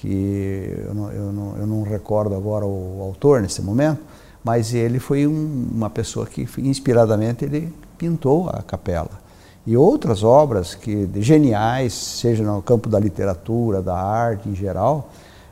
que 0.00 0.74
eu 0.86 0.94
não, 0.94 1.12
eu 1.12 1.32
não, 1.32 1.56
eu 1.58 1.66
não 1.66 1.82
recordo 1.82 2.34
agora 2.34 2.64
o 2.64 3.02
autor 3.02 3.42
nesse 3.42 3.60
momento, 3.60 4.00
mas 4.42 4.72
ele 4.72 4.98
foi 4.98 5.26
um, 5.26 5.68
uma 5.70 5.90
pessoa 5.90 6.26
que 6.26 6.48
inspiradamente 6.58 7.44
ele 7.44 7.72
pintou 7.98 8.48
a 8.48 8.62
capela. 8.62 9.20
E 9.66 9.76
outras 9.76 10.24
obras 10.24 10.74
que 10.74 11.06
geniais, 11.16 11.92
seja 11.92 12.42
no 12.42 12.62
campo 12.62 12.88
da 12.88 12.98
literatura, 12.98 13.82
da 13.82 13.94
arte 13.94 14.48
em 14.48 14.54
geral, 14.54 15.10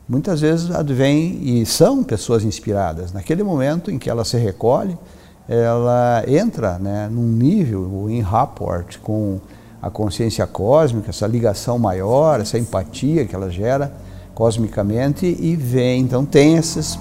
muitas 0.08 0.40
vezes 0.40 0.70
advêm 0.70 1.38
e 1.42 1.66
são 1.66 2.02
pessoas 2.02 2.42
inspiradas. 2.42 3.12
Naquele 3.12 3.42
momento 3.42 3.90
em 3.90 3.98
que 3.98 4.08
ela 4.08 4.24
se 4.24 4.38
recolhe, 4.38 4.96
ela 5.46 6.24
entra 6.26 6.78
né, 6.78 7.06
num 7.12 7.28
nível, 7.28 8.08
em 8.08 8.22
rapport 8.22 8.98
com 9.02 9.38
a 9.80 9.90
consciência 9.90 10.46
cósmica, 10.46 11.10
essa 11.10 11.26
ligação 11.26 11.78
maior, 11.78 12.40
essa 12.40 12.58
empatia 12.58 13.26
que 13.26 13.34
ela 13.34 13.50
gera 13.50 13.92
cosmicamente 14.38 15.26
e 15.26 15.56
vem, 15.56 16.00
então 16.00 16.24
tem 16.24 16.56
esses, 16.56 16.96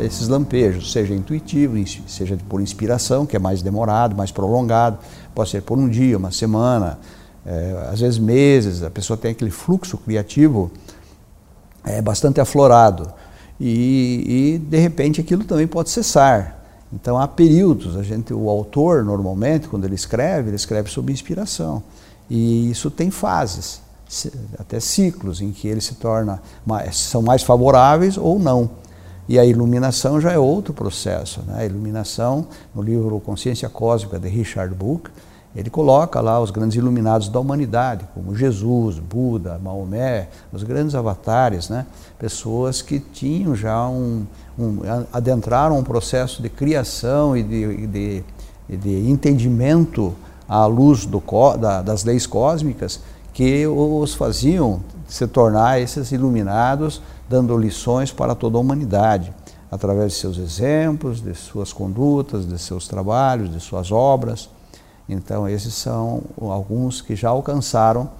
esses 0.00 0.26
lampejos, 0.26 0.90
seja 0.90 1.12
intuitivo, 1.12 1.76
seja 2.06 2.38
por 2.48 2.62
inspiração, 2.62 3.26
que 3.26 3.36
é 3.36 3.38
mais 3.38 3.60
demorado, 3.60 4.16
mais 4.16 4.32
prolongado, 4.32 4.98
pode 5.34 5.50
ser 5.50 5.60
por 5.60 5.76
um 5.76 5.86
dia, 5.86 6.16
uma 6.16 6.30
semana, 6.30 6.98
é, 7.44 7.88
às 7.92 8.00
vezes 8.00 8.18
meses, 8.18 8.82
a 8.82 8.88
pessoa 8.88 9.18
tem 9.18 9.32
aquele 9.32 9.50
fluxo 9.50 9.98
criativo 9.98 10.70
é, 11.84 12.00
bastante 12.00 12.40
aflorado. 12.40 13.12
E, 13.60 14.54
e 14.54 14.58
de 14.58 14.78
repente 14.78 15.20
aquilo 15.20 15.44
também 15.44 15.66
pode 15.66 15.90
cessar. 15.90 16.58
Então 16.90 17.18
há 17.18 17.28
períodos, 17.28 17.98
a 17.98 18.02
gente, 18.02 18.32
o 18.32 18.48
autor 18.48 19.04
normalmente 19.04 19.68
quando 19.68 19.84
ele 19.84 19.94
escreve, 19.94 20.48
ele 20.48 20.56
escreve 20.56 20.88
sob 20.88 21.12
inspiração. 21.12 21.82
E 22.30 22.70
isso 22.70 22.90
tem 22.90 23.10
fases 23.10 23.86
até 24.58 24.80
ciclos 24.80 25.40
em 25.40 25.52
que 25.52 25.68
ele 25.68 25.80
se 25.80 25.94
torna 25.96 26.40
mais, 26.64 26.96
são 26.96 27.22
mais 27.22 27.42
favoráveis 27.42 28.16
ou 28.16 28.38
não. 28.38 28.70
E 29.28 29.38
a 29.38 29.44
iluminação 29.44 30.18
já 30.20 30.32
é 30.32 30.38
outro 30.38 30.72
processo. 30.72 31.42
Né? 31.46 31.58
A 31.58 31.64
iluminação, 31.66 32.46
no 32.74 32.80
livro 32.80 33.20
Consciência 33.20 33.68
Cósmica 33.68 34.18
de 34.18 34.28
Richard 34.28 34.74
Book, 34.74 35.10
ele 35.54 35.68
coloca 35.68 36.20
lá 36.20 36.40
os 36.40 36.50
grandes 36.50 36.76
iluminados 36.76 37.28
da 37.28 37.40
humanidade, 37.40 38.06
como 38.14 38.34
Jesus, 38.34 38.98
Buda, 38.98 39.58
Maomé, 39.58 40.28
os 40.52 40.62
grandes 40.62 40.94
avatares, 40.94 41.68
né? 41.68 41.84
pessoas 42.18 42.80
que 42.80 42.98
tinham 43.00 43.54
já 43.54 43.86
um, 43.88 44.26
um 44.58 44.80
adentraram 45.12 45.78
um 45.78 45.84
processo 45.84 46.40
de 46.40 46.48
criação 46.48 47.36
e 47.36 47.42
de, 47.42 47.86
de, 47.86 48.24
de 48.68 49.10
entendimento 49.10 50.14
à 50.48 50.64
luz 50.64 51.04
do, 51.04 51.22
da, 51.58 51.82
das 51.82 52.04
leis 52.04 52.26
cósmicas 52.26 53.00
que 53.38 53.64
os 53.68 54.14
faziam 54.14 54.80
se 55.06 55.24
tornar 55.24 55.80
esses 55.80 56.10
iluminados, 56.10 57.00
dando 57.28 57.56
lições 57.56 58.10
para 58.10 58.34
toda 58.34 58.58
a 58.58 58.60
humanidade, 58.60 59.32
através 59.70 60.10
de 60.14 60.18
seus 60.18 60.38
exemplos, 60.38 61.20
de 61.20 61.36
suas 61.36 61.72
condutas, 61.72 62.44
de 62.44 62.58
seus 62.58 62.88
trabalhos, 62.88 63.48
de 63.48 63.60
suas 63.60 63.92
obras. 63.92 64.50
Então, 65.08 65.48
esses 65.48 65.72
são 65.72 66.20
alguns 66.40 67.00
que 67.00 67.14
já 67.14 67.28
alcançaram 67.28 68.10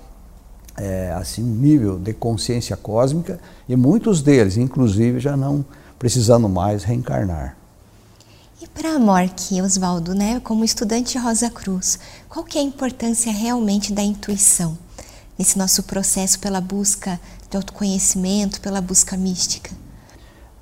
é, 0.76 1.12
assim 1.16 1.42
um 1.42 1.56
nível 1.56 1.98
de 1.98 2.12
consciência 2.12 2.76
cósmica 2.76 3.40
e 3.68 3.74
muitos 3.74 4.22
deles, 4.22 4.56
inclusive, 4.56 5.18
já 5.18 5.36
não 5.36 5.64
precisando 5.98 6.48
mais 6.48 6.84
reencarnar. 6.84 7.56
E 8.62 8.68
para 8.68 8.94
a 8.94 8.98
Mork, 9.00 9.60
Oswaldo, 9.62 10.14
né, 10.14 10.38
como 10.44 10.64
estudante 10.64 11.18
Rosa 11.18 11.50
Cruz, 11.50 11.98
qual 12.28 12.44
que 12.44 12.56
é 12.56 12.60
a 12.60 12.64
importância 12.64 13.32
realmente 13.32 13.92
da 13.92 14.02
intuição? 14.02 14.78
Nesse 15.38 15.56
nosso 15.56 15.84
processo 15.84 16.40
pela 16.40 16.60
busca 16.60 17.20
de 17.48 17.56
autoconhecimento, 17.56 18.60
pela 18.60 18.80
busca 18.80 19.16
mística? 19.16 19.70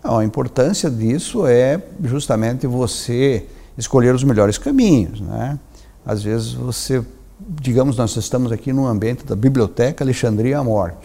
A 0.04 0.22
importância 0.22 0.90
disso 0.90 1.46
é 1.46 1.82
justamente 2.04 2.66
você 2.66 3.46
escolher 3.76 4.14
os 4.14 4.22
melhores 4.22 4.58
caminhos, 4.58 5.20
né? 5.20 5.58
Às 6.04 6.22
vezes 6.22 6.52
você, 6.52 7.04
digamos, 7.40 7.96
nós 7.96 8.14
estamos 8.16 8.52
aqui 8.52 8.72
no 8.72 8.86
ambiente 8.86 9.24
da 9.24 9.34
Biblioteca 9.34 10.04
Alexandria 10.04 10.58
Amorc. 10.58 10.96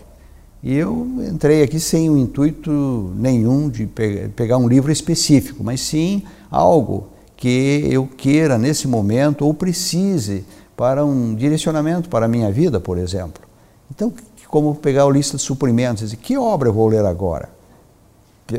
E 0.61 0.75
eu 0.75 1.07
entrei 1.27 1.63
aqui 1.63 1.79
sem 1.79 2.07
o 2.11 2.17
intuito 2.17 3.11
nenhum 3.15 3.67
de 3.67 3.87
pegar 4.35 4.57
um 4.57 4.67
livro 4.67 4.91
específico, 4.91 5.63
mas 5.63 5.81
sim 5.81 6.21
algo 6.51 7.07
que 7.35 7.87
eu 7.89 8.05
queira 8.05 8.59
nesse 8.59 8.87
momento 8.87 9.43
ou 9.43 9.55
precise 9.55 10.45
para 10.77 11.03
um 11.03 11.33
direcionamento 11.33 12.07
para 12.07 12.27
a 12.27 12.29
minha 12.29 12.51
vida, 12.51 12.79
por 12.79 12.99
exemplo. 12.99 13.50
Então, 13.93 14.12
como 14.48 14.74
pegar 14.75 15.03
a 15.03 15.10
lista 15.10 15.38
de 15.38 15.43
suprimentos 15.43 16.03
dizer, 16.03 16.15
que 16.15 16.38
obra 16.38 16.69
eu 16.69 16.74
vou 16.74 16.88
ler 16.88 17.05
agora? 17.05 17.50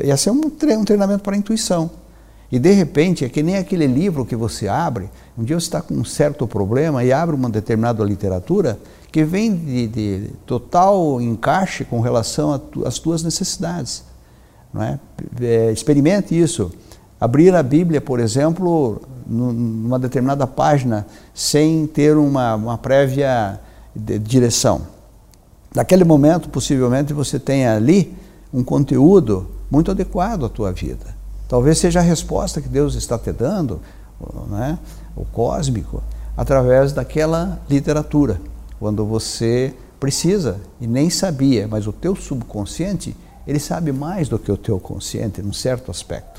Ia 0.03 0.15
ser 0.15 0.31
um, 0.31 0.49
treinamento 0.49 1.23
para 1.23 1.35
a 1.35 1.37
intuição. 1.37 1.89
E 2.51 2.59
de 2.59 2.71
repente, 2.71 3.25
é 3.25 3.29
que 3.29 3.41
nem 3.41 3.57
aquele 3.57 3.87
livro 3.87 4.25
que 4.25 4.35
você 4.35 4.67
abre, 4.67 5.09
um 5.35 5.43
dia 5.43 5.59
você 5.59 5.65
está 5.65 5.81
com 5.81 5.95
um 5.95 6.05
certo 6.05 6.47
problema 6.47 7.03
e 7.03 7.11
abre 7.11 7.35
uma 7.35 7.49
determinada 7.49 8.03
literatura 8.03 8.79
que 9.11 9.23
vem 9.23 9.55
de, 9.55 9.87
de 9.87 10.29
total 10.45 11.19
encaixe 11.19 11.83
com 11.83 11.99
relação 11.99 12.61
às 12.85 12.99
tuas 12.99 13.23
necessidades. 13.23 14.03
Não 14.71 14.83
é? 14.83 14.99
é? 15.41 15.71
experimente 15.71 16.39
isso. 16.39 16.71
Abrir 17.19 17.55
a 17.55 17.63
Bíblia, 17.63 18.01
por 18.01 18.19
exemplo, 18.19 19.01
numa 19.25 19.97
determinada 19.97 20.45
página, 20.45 21.07
sem 21.33 21.87
ter 21.87 22.17
uma, 22.17 22.55
uma 22.55 22.77
prévia 22.77 23.59
direção. 23.95 24.92
Naquele 25.75 26.03
momento, 26.03 26.49
possivelmente, 26.49 27.13
você 27.13 27.39
tenha 27.39 27.75
ali 27.75 28.15
um 28.53 28.63
conteúdo 28.63 29.49
muito 29.69 29.91
adequado 29.91 30.45
à 30.45 30.49
tua 30.49 30.71
vida. 30.71 31.15
Talvez 31.47 31.77
seja 31.77 31.99
a 31.99 32.03
resposta 32.03 32.61
que 32.61 32.69
Deus 32.69 32.95
está 32.95 33.17
te 33.17 33.31
dando, 33.31 33.81
né, 34.49 34.79
o 35.15 35.25
cósmico, 35.25 36.01
através 36.37 36.93
daquela 36.93 37.59
literatura. 37.69 38.39
Quando 38.79 39.05
você 39.05 39.73
precisa 39.99 40.59
e 40.79 40.87
nem 40.87 41.09
sabia, 41.09 41.67
mas 41.67 41.87
o 41.87 41.93
teu 41.93 42.15
subconsciente, 42.15 43.15
ele 43.45 43.59
sabe 43.59 43.91
mais 43.91 44.29
do 44.29 44.39
que 44.39 44.51
o 44.51 44.57
teu 44.57 44.79
consciente, 44.79 45.41
num 45.41 45.53
certo 45.53 45.91
aspecto. 45.91 46.32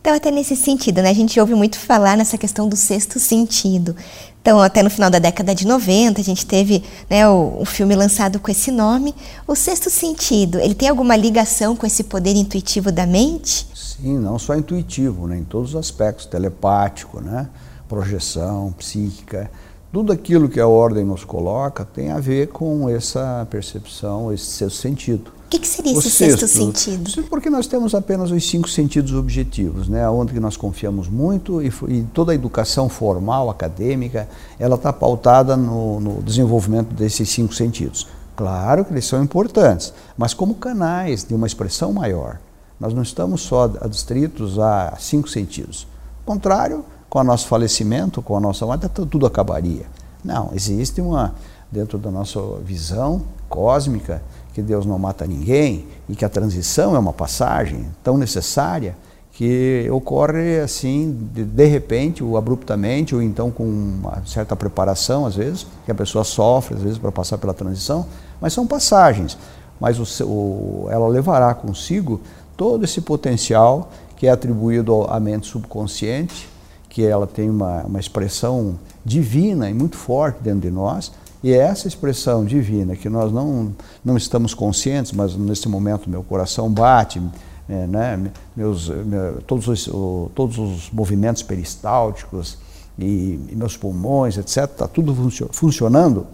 Então, 0.00 0.14
até 0.14 0.30
nesse 0.30 0.56
sentido, 0.56 1.02
né, 1.02 1.10
a 1.10 1.14
gente 1.14 1.38
ouve 1.38 1.54
muito 1.54 1.78
falar 1.78 2.16
nessa 2.16 2.38
questão 2.38 2.66
do 2.66 2.74
sexto 2.74 3.18
sentido. 3.18 3.94
Então, 4.40 4.58
até 4.58 4.82
no 4.82 4.88
final 4.88 5.10
da 5.10 5.18
década 5.18 5.54
de 5.54 5.66
90, 5.66 6.18
a 6.18 6.24
gente 6.24 6.46
teve 6.46 6.82
né, 7.10 7.28
o, 7.28 7.58
o, 7.60 7.64
filme 7.66 7.94
lançado 7.94 8.40
com 8.40 8.50
esse 8.50 8.70
nome. 8.70 9.14
O 9.46 9.54
sexto 9.54 9.90
sentido, 9.90 10.58
ele 10.58 10.74
tem 10.74 10.88
alguma 10.88 11.14
ligação 11.14 11.76
com 11.76 11.84
esse 11.84 12.04
poder 12.04 12.34
intuitivo 12.34 12.90
da 12.90 13.06
mente? 13.06 13.66
Sim, 13.74 14.18
não 14.18 14.38
só 14.38 14.56
intuitivo, 14.56 15.26
né, 15.26 15.36
em 15.36 15.44
todos 15.44 15.74
os 15.74 15.76
aspectos, 15.76 16.24
telepático, 16.24 17.20
né, 17.20 17.46
projeção, 17.86 18.72
psíquica. 18.78 19.50
Tudo 19.92 20.12
aquilo 20.12 20.48
que 20.48 20.60
a 20.60 20.66
ordem 20.66 21.04
nos 21.04 21.24
coloca 21.24 21.84
tem 21.84 22.10
a 22.10 22.18
ver 22.18 22.48
com 22.48 22.88
essa 22.88 23.46
percepção, 23.50 24.32
esse 24.32 24.46
sexto 24.46 24.80
sentido. 24.80 25.39
O 25.50 25.58
que, 25.58 25.58
que 25.58 25.66
seria 25.66 25.90
esse 25.90 26.08
sexto, 26.08 26.46
sexto 26.46 26.76
sentido? 26.76 27.24
Porque 27.28 27.50
nós 27.50 27.66
temos 27.66 27.92
apenas 27.92 28.30
os 28.30 28.48
cinco 28.48 28.68
sentidos 28.68 29.12
objetivos, 29.14 29.88
né? 29.88 30.08
onde 30.08 30.38
nós 30.38 30.56
confiamos 30.56 31.08
muito 31.08 31.60
e, 31.60 31.72
e 31.88 32.06
toda 32.14 32.30
a 32.30 32.36
educação 32.36 32.88
formal, 32.88 33.50
acadêmica, 33.50 34.28
ela 34.60 34.76
está 34.76 34.92
pautada 34.92 35.56
no, 35.56 35.98
no 35.98 36.22
desenvolvimento 36.22 36.94
desses 36.94 37.28
cinco 37.30 37.52
sentidos. 37.52 38.06
Claro 38.36 38.84
que 38.84 38.92
eles 38.92 39.04
são 39.04 39.24
importantes, 39.24 39.92
mas 40.16 40.32
como 40.32 40.54
canais 40.54 41.24
de 41.24 41.34
uma 41.34 41.48
expressão 41.48 41.92
maior. 41.92 42.38
Nós 42.78 42.94
não 42.94 43.02
estamos 43.02 43.40
só 43.40 43.64
adstritos 43.80 44.56
a 44.56 44.96
cinco 45.00 45.28
sentidos. 45.28 45.84
Ao 46.24 46.32
contrário, 46.32 46.84
com 47.08 47.18
o 47.18 47.24
nosso 47.24 47.48
falecimento, 47.48 48.22
com 48.22 48.36
a 48.36 48.40
nossa 48.40 48.64
morte, 48.64 48.88
tudo 48.88 49.26
acabaria. 49.26 49.86
Não, 50.24 50.50
existe 50.54 51.00
uma, 51.00 51.34
dentro 51.72 51.98
da 51.98 52.08
nossa 52.08 52.40
visão 52.64 53.22
cósmica, 53.48 54.22
que 54.60 54.66
Deus 54.66 54.86
não 54.86 54.98
mata 54.98 55.26
ninguém 55.26 55.86
e 56.08 56.14
que 56.14 56.24
a 56.24 56.28
transição 56.28 56.94
é 56.94 56.98
uma 56.98 57.12
passagem 57.12 57.86
tão 58.02 58.16
necessária 58.16 58.96
que 59.32 59.88
ocorre 59.90 60.60
assim, 60.60 61.16
de, 61.32 61.44
de, 61.44 61.64
repente, 61.64 62.22
ou 62.22 62.36
abruptamente, 62.36 63.14
ou 63.14 63.22
então 63.22 63.50
com 63.50 63.64
uma 63.64 64.22
certa 64.26 64.54
preparação, 64.54 65.24
às 65.24 65.34
vezes, 65.34 65.66
que 65.86 65.90
a 65.90 65.94
pessoa 65.94 66.24
sofre, 66.24 66.74
às 66.74 66.82
vezes, 66.82 66.98
para 66.98 67.10
passar 67.10 67.38
pela 67.38 67.54
transição, 67.54 68.04
mas 68.38 68.52
são 68.52 68.66
passagens. 68.66 69.38
Mas 69.80 69.98
o, 69.98 70.24
o, 70.26 70.88
ela 70.90 71.08
levará 71.08 71.54
consigo 71.54 72.20
todo 72.54 72.84
esse 72.84 73.00
potencial 73.00 73.90
que 74.14 74.26
é 74.26 74.30
atribuído 74.30 75.04
à 75.08 75.18
mente 75.18 75.46
subconsciente, 75.46 76.46
que 76.90 77.02
ela 77.02 77.26
tem 77.26 77.48
uma, 77.48 77.84
uma 77.84 77.98
expressão 77.98 78.78
divina 79.02 79.70
e 79.70 79.72
muito 79.72 79.96
forte 79.96 80.42
dentro 80.42 80.60
de 80.60 80.70
nós, 80.70 81.10
e 81.42 81.52
é 81.52 81.56
essa 81.56 81.88
expressão 81.88 82.44
divina 82.44 82.94
que 82.94 83.08
nós 83.08 83.32
não, 83.32 83.74
não 84.04 84.16
estamos 84.16 84.52
conscientes, 84.52 85.12
mas 85.12 85.34
nesse 85.34 85.68
momento 85.68 86.08
meu 86.08 86.22
coração 86.22 86.70
bate, 86.70 87.20
é, 87.68 87.86
né, 87.86 88.30
meus, 88.54 88.88
meu, 88.88 89.40
todos, 89.46 89.68
os, 89.68 89.86
o, 89.88 90.30
todos 90.34 90.58
os 90.58 90.90
movimentos 90.90 91.42
peristálticos 91.42 92.58
e, 92.98 93.38
e 93.48 93.54
meus 93.56 93.76
pulmões, 93.76 94.36
etc., 94.36 94.64
está 94.64 94.88
tudo 94.88 95.14
funcio 95.14 95.48
funcionando, 95.52 96.26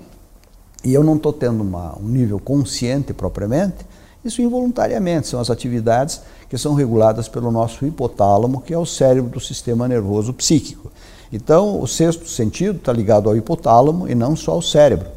e 0.85 0.93
eu 0.93 1.05
não 1.05 1.17
estou 1.17 1.33
tendo 1.33 1.63
uma, 1.63 1.97
um 1.99 2.09
nível 2.09 2.41
consciente 2.41 3.13
propriamente, 3.13 3.87
isso 4.25 4.43
involuntariamente, 4.43 5.29
são 5.29 5.39
as 5.39 5.51
atividades 5.51 6.21
que 6.49 6.59
são 6.59 6.75
reguladas 6.75 7.29
pelo 7.29 7.53
nosso 7.53 7.87
hipotálamo, 7.87 8.61
que 8.61 8.75
é 8.75 8.79
o 8.79 8.87
cérebro 8.87 9.31
do 9.31 9.41
sistema 9.41 9.87
nervoso 9.87 10.33
psíquico. 10.33 10.91
Então, 11.37 11.83
o 11.83 11.87
sexto 11.87 12.26
sentido 12.26 12.76
está 12.76 12.90
ligado 12.90 13.28
ao 13.28 13.37
hipotálamo 13.37 14.09
e 14.09 14.14
não 14.14 14.35
só 14.35 14.52
ao 14.52 14.62
cérebro. 14.62 15.09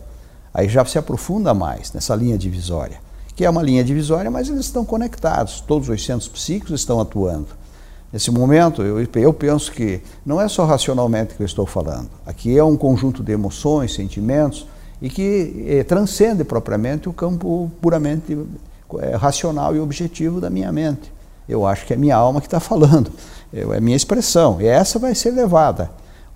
Aí 0.53 0.67
já 0.67 0.83
se 0.83 0.97
aprofunda 0.97 1.53
mais 1.53 1.93
nessa 1.93 2.13
linha 2.13 2.37
divisória, 2.37 2.99
que 3.37 3.45
é 3.45 3.49
uma 3.49 3.63
linha 3.63 3.85
divisória, 3.85 4.29
mas 4.29 4.49
eles 4.49 4.65
estão 4.65 4.83
conectados, 4.83 5.61
todos 5.61 5.87
os 5.87 6.05
centros 6.05 6.27
psíquicos 6.27 6.73
estão 6.73 6.99
atuando. 6.99 7.47
Nesse 8.11 8.31
momento, 8.31 8.81
eu, 8.81 8.99
eu 8.99 9.33
penso 9.33 9.71
que 9.71 10.01
não 10.25 10.41
é 10.41 10.49
só 10.49 10.65
racionalmente 10.65 11.35
que 11.35 11.41
eu 11.41 11.45
estou 11.45 11.65
falando. 11.65 12.09
Aqui 12.25 12.57
é 12.57 12.63
um 12.63 12.75
conjunto 12.75 13.23
de 13.23 13.31
emoções, 13.31 13.93
sentimentos, 13.93 14.67
e 15.01 15.09
que 15.09 15.67
eh, 15.69 15.83
transcende 15.85 16.43
propriamente 16.43 17.07
o 17.07 17.13
campo 17.13 17.71
puramente 17.79 18.37
eh, 18.99 19.15
racional 19.15 19.73
e 19.73 19.79
objetivo 19.79 20.41
da 20.41 20.49
minha 20.49 20.69
mente. 20.69 21.13
Eu 21.47 21.65
acho 21.65 21.85
que 21.85 21.93
é 21.93 21.95
minha 21.95 22.17
alma 22.17 22.41
que 22.41 22.47
está 22.47 22.59
falando, 22.59 23.09
é 23.53 23.61
a 23.61 23.79
minha 23.79 23.95
expressão, 23.95 24.59
e 24.59 24.67
essa 24.67 24.99
vai 24.99 25.15
ser 25.15 25.31
levada 25.31 25.89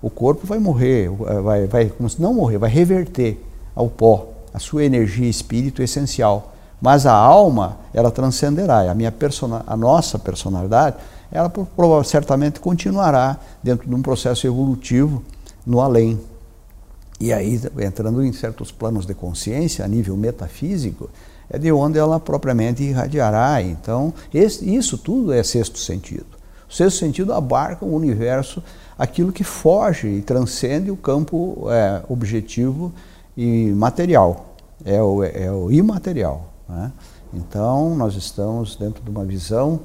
o 0.04 0.10
corpo 0.10 0.46
vai 0.46 0.58
morrer, 0.58 1.06
eh, 1.06 1.40
vai, 1.40 1.66
vai 1.66 1.86
como 1.86 2.10
se 2.10 2.20
não 2.20 2.34
morrer, 2.34 2.58
vai 2.58 2.68
reverter 2.68 3.42
ao 3.74 3.88
pó 3.88 4.28
a 4.52 4.58
sua 4.58 4.84
energia 4.84 5.26
espírito 5.26 5.82
essencial. 5.82 6.52
Mas 6.78 7.06
a 7.06 7.14
alma, 7.14 7.78
ela 7.94 8.10
transcenderá. 8.10 8.90
A, 8.90 8.94
minha 8.94 9.10
persona, 9.10 9.64
a 9.66 9.74
nossa 9.74 10.18
personalidade, 10.18 10.96
ela 11.32 11.50
certamente 12.04 12.60
continuará 12.60 13.38
dentro 13.62 13.88
de 13.88 13.94
um 13.94 14.02
processo 14.02 14.46
evolutivo 14.46 15.22
no 15.66 15.80
além. 15.80 16.20
E 17.18 17.32
aí, 17.32 17.58
entrando 17.80 18.22
em 18.22 18.30
certos 18.34 18.70
planos 18.70 19.06
de 19.06 19.14
consciência, 19.14 19.86
a 19.86 19.88
nível 19.88 20.18
metafísico, 20.18 21.08
é 21.48 21.58
de 21.58 21.72
onde 21.72 21.98
ela 21.98 22.20
propriamente 22.20 22.82
irradiará. 22.82 23.62
Então, 23.62 24.12
esse, 24.34 24.68
isso 24.76 24.98
tudo 24.98 25.32
é 25.32 25.42
sexto 25.42 25.78
sentido. 25.78 26.26
O 26.68 26.74
sexto 26.74 26.98
sentido 26.98 27.32
abarca 27.32 27.86
o 27.86 27.94
universo 27.94 28.62
aquilo 28.98 29.32
que 29.32 29.44
foge 29.44 30.08
e 30.08 30.22
transcende 30.22 30.90
o 30.90 30.96
campo 30.96 31.66
é, 31.70 32.02
objetivo 32.08 32.92
e 33.36 33.70
material, 33.72 34.54
é 34.84 35.02
o, 35.02 35.22
é 35.22 35.50
o 35.50 35.70
imaterial. 35.70 36.52
Né? 36.68 36.92
Então, 37.32 37.96
nós 37.96 38.14
estamos 38.14 38.76
dentro 38.76 39.02
de 39.02 39.10
uma 39.10 39.24
visão, 39.24 39.80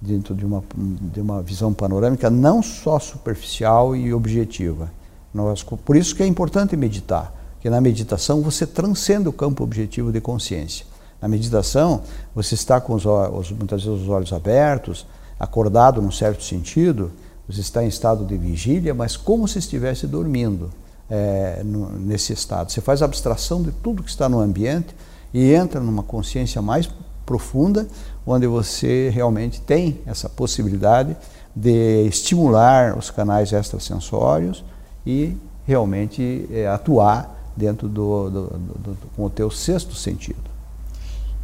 dentro 0.00 0.34
de 0.34 0.46
uma, 0.46 0.62
de 0.76 1.20
uma 1.20 1.42
visão 1.42 1.72
panorâmica 1.72 2.30
não 2.30 2.62
só 2.62 2.98
superficial 2.98 3.96
e 3.96 4.14
objetiva. 4.14 4.90
Nós, 5.34 5.62
por 5.62 5.96
isso 5.96 6.14
que 6.14 6.22
é 6.22 6.26
importante 6.26 6.76
meditar, 6.76 7.32
porque 7.54 7.70
na 7.70 7.80
meditação 7.80 8.42
você 8.42 8.66
transcende 8.66 9.28
o 9.28 9.32
campo 9.32 9.64
objetivo 9.64 10.12
de 10.12 10.20
consciência. 10.20 10.86
Na 11.20 11.28
meditação, 11.28 12.02
você 12.34 12.54
está 12.54 12.80
com 12.80 12.94
os 12.94 13.06
olhos, 13.06 13.50
muitas 13.52 13.84
vezes 13.84 14.02
os 14.02 14.08
olhos 14.08 14.32
abertos, 14.32 15.06
acordado 15.38 16.02
num 16.02 16.10
certo 16.10 16.42
sentido, 16.42 17.10
você 17.48 17.60
está 17.60 17.84
em 17.84 17.88
estado 17.88 18.24
de 18.24 18.36
vigília, 18.36 18.94
mas 18.94 19.16
como 19.16 19.46
se 19.48 19.58
estivesse 19.58 20.06
dormindo 20.06 20.70
é, 21.10 21.62
no, 21.64 21.90
nesse 21.98 22.32
estado. 22.32 22.72
Você 22.72 22.80
faz 22.80 23.02
abstração 23.02 23.62
de 23.62 23.70
tudo 23.70 24.02
que 24.02 24.10
está 24.10 24.28
no 24.28 24.40
ambiente 24.40 24.94
e 25.34 25.52
entra 25.52 25.80
numa 25.80 26.02
consciência 26.02 26.62
mais 26.62 26.88
profunda, 27.26 27.86
onde 28.26 28.46
você 28.46 29.10
realmente 29.10 29.60
tem 29.60 30.00
essa 30.06 30.28
possibilidade 30.28 31.16
de 31.54 32.06
estimular 32.06 32.96
os 32.96 33.10
canais 33.10 33.52
extrasensórios 33.52 34.64
e 35.06 35.36
realmente 35.66 36.48
é, 36.50 36.66
atuar 36.66 37.52
dentro 37.54 37.88
do, 37.88 38.30
do, 38.30 38.46
do, 38.46 38.78
do, 38.78 38.96
com 39.14 39.24
o 39.24 39.30
teu 39.30 39.50
sexto 39.50 39.94
sentido. 39.94 40.50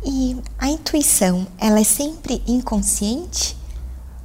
E 0.04 0.36
a 0.58 0.68
intuição, 0.70 1.46
ela 1.58 1.80
é 1.80 1.84
sempre 1.84 2.42
inconsciente? 2.46 3.57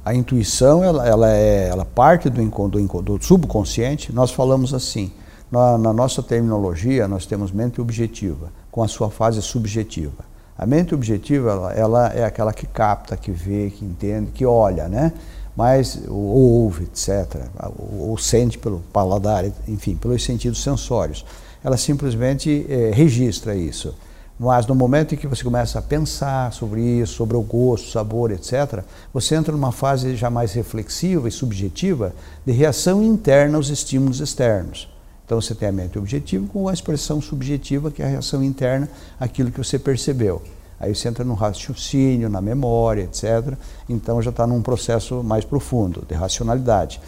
A 0.04 0.14
intuição, 0.14 0.84
ela, 0.84 1.06
ela, 1.08 1.30
é, 1.30 1.68
ela 1.68 1.84
parte 1.84 2.28
do, 2.28 2.68
do, 2.68 3.02
do 3.02 3.24
subconsciente. 3.24 4.12
Nós 4.12 4.30
falamos 4.30 4.74
assim, 4.74 5.10
na, 5.50 5.78
na, 5.78 5.92
nossa 5.94 6.22
terminologia, 6.22 7.08
nós 7.08 7.24
temos 7.24 7.50
mente 7.50 7.80
objetiva, 7.80 8.52
com 8.70 8.82
a 8.82 8.88
sua 8.88 9.08
fase 9.08 9.40
subjetiva. 9.40 10.24
A 10.58 10.66
mente 10.66 10.94
objetiva, 10.94 11.50
ela, 11.50 11.72
ela 11.72 12.08
é 12.08 12.24
aquela 12.24 12.52
que 12.52 12.66
capta, 12.66 13.16
que 13.16 13.30
vê, 13.30 13.70
que 13.70 13.84
entende, 13.84 14.30
que 14.30 14.44
olha, 14.44 14.88
né? 14.88 15.12
Mas, 15.56 16.02
ou 16.06 16.16
ouve, 16.16 16.84
etc., 16.84 17.40
ou, 17.78 18.10
ou 18.10 18.18
sente 18.18 18.58
pelo 18.58 18.80
paladar, 18.92 19.44
enfim, 19.66 19.96
pelos 19.96 20.22
sentidos 20.22 20.62
sensórios. 20.62 21.24
Ela 21.62 21.78
simplesmente 21.78 22.66
é, 22.68 22.90
registra 22.92 23.56
isso. 23.56 23.94
Mas 24.38 24.66
no 24.66 24.74
momento 24.74 25.14
em 25.14 25.18
que 25.18 25.28
você 25.28 25.44
começa 25.44 25.78
a 25.78 25.82
pensar 25.82 26.52
sobre 26.52 26.80
isso, 26.80 27.14
sobre 27.14 27.36
o 27.36 27.42
gosto, 27.42 27.90
sabor, 27.90 28.32
etc., 28.32 28.82
você 29.12 29.36
entra 29.36 29.52
numa 29.52 29.70
fase 29.70 30.16
já 30.16 30.28
mais 30.28 30.52
reflexiva 30.52 31.28
e 31.28 31.30
subjetiva 31.32 32.12
de 32.44 32.52
reação 32.52 33.02
interna 33.02 33.56
aos 33.56 33.68
estímulos 33.68 34.20
externos. 34.20 34.88
Então 35.24 35.40
você 35.40 35.54
tem 35.54 35.68
a 35.68 35.72
mente 35.72 35.98
objetiva 35.98 36.46
com 36.52 36.68
a 36.68 36.72
expressão 36.72 37.20
subjetiva, 37.20 37.90
que 37.90 38.02
é 38.02 38.06
a 38.06 38.08
reação 38.08 38.42
interna 38.42 38.88
àquilo 39.18 39.50
que 39.50 39.58
você 39.58 39.78
percebeu. 39.78 40.42
Aí 40.78 40.94
você 40.94 41.08
entra 41.08 41.24
no 41.24 41.34
raciocínio, 41.34 42.28
na 42.28 42.40
memória, 42.40 43.02
etc. 43.02 43.56
Então 43.88 44.20
já 44.20 44.30
está 44.30 44.46
num 44.46 44.60
processo 44.60 45.22
mais 45.22 45.44
profundo 45.44 46.04
de 46.06 46.14
racionalidade. 46.14 47.00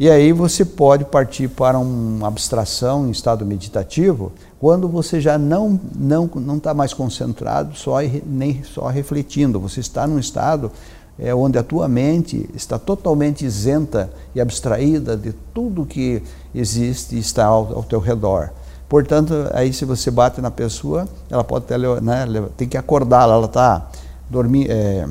E 0.00 0.08
aí 0.08 0.32
você 0.32 0.64
pode 0.64 1.04
partir 1.04 1.48
para 1.48 1.78
uma 1.78 2.28
abstração 2.28 3.08
em 3.08 3.10
estado 3.10 3.44
meditativo, 3.44 4.30
quando 4.60 4.88
você 4.88 5.20
já 5.20 5.36
não 5.36 5.80
não 5.94 6.30
não 6.36 6.56
está 6.56 6.72
mais 6.72 6.94
concentrado 6.94 7.76
só 7.76 7.96
nem 8.24 8.62
só 8.62 8.86
refletindo, 8.86 9.58
você 9.58 9.80
está 9.80 10.06
num 10.06 10.18
estado 10.18 10.70
é 11.18 11.34
onde 11.34 11.58
a 11.58 11.64
tua 11.64 11.88
mente 11.88 12.48
está 12.54 12.78
totalmente 12.78 13.44
isenta 13.44 14.08
e 14.34 14.40
abstraída 14.40 15.16
de 15.16 15.32
tudo 15.52 15.84
que 15.84 16.22
existe 16.54 17.16
e 17.16 17.18
está 17.18 17.46
ao, 17.46 17.78
ao 17.78 17.82
teu 17.82 17.98
redor. 17.98 18.50
Portanto, 18.88 19.34
aí 19.52 19.72
se 19.72 19.84
você 19.84 20.10
bate 20.12 20.40
na 20.40 20.50
pessoa, 20.50 21.08
ela 21.28 21.42
pode 21.42 21.64
ter, 21.66 21.78
né, 22.00 22.24
tem 22.56 22.68
que 22.68 22.76
acordá-la, 22.76 23.34
ela 23.34 23.46
está 23.46 23.88
dormindo, 24.30 24.70
é, 24.70 25.08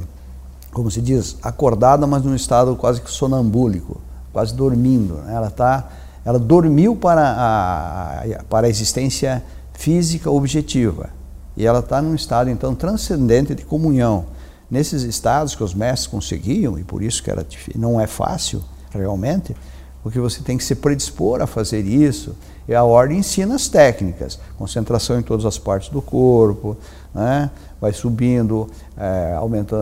como 0.72 0.90
se 0.90 1.02
diz, 1.02 1.38
acordada, 1.44 2.08
mas 2.08 2.24
num 2.24 2.34
estado 2.34 2.76
quase 2.76 3.02
que 3.02 3.12
sonambúlico, 3.12 4.00
quase 4.38 4.54
dormindo. 4.54 5.16
Né? 5.16 5.34
Ela 5.34 5.50
tá, 5.50 5.90
ela 6.24 6.38
dormiu 6.38 6.96
para 6.96 7.24
a, 7.28 8.44
para 8.48 8.68
a 8.68 8.70
existência 8.70 9.44
física 9.74 10.30
objetiva 10.30 11.10
e 11.56 11.66
ela 11.66 11.80
está 11.80 12.00
num 12.04 12.14
estado 12.14 12.48
então 12.48 12.76
transcendente 12.76 13.56
de 13.56 13.66
comunhão 13.66 14.26
nesses 14.70 15.02
estados 15.02 15.56
que 15.56 15.64
os 15.64 15.74
mestres 15.74 16.06
conseguiam, 16.06 16.78
e 16.78 16.84
por 16.84 17.02
isso 17.02 17.24
que 17.24 17.32
era 17.32 17.44
não 17.76 18.00
é 18.00 18.06
fácil 18.06 18.62
realmente, 18.92 19.56
porque 20.04 20.20
você 20.20 20.42
tem 20.42 20.56
que 20.56 20.64
se 20.64 20.76
predispor 20.76 21.42
a 21.42 21.48
fazer 21.48 21.84
isso, 21.84 22.36
e 22.68 22.76
a 22.76 22.84
ordem 22.84 23.18
ensina 23.18 23.56
as 23.56 23.68
técnicas, 23.68 24.38
concentração 24.56 25.18
em 25.18 25.24
todas 25.24 25.46
as 25.46 25.58
partes 25.58 25.90
do 25.90 26.02
corpo, 26.02 26.78
né? 27.16 27.50
vai 27.82 27.94
subindo, 27.94 28.70
é, 28.98 29.36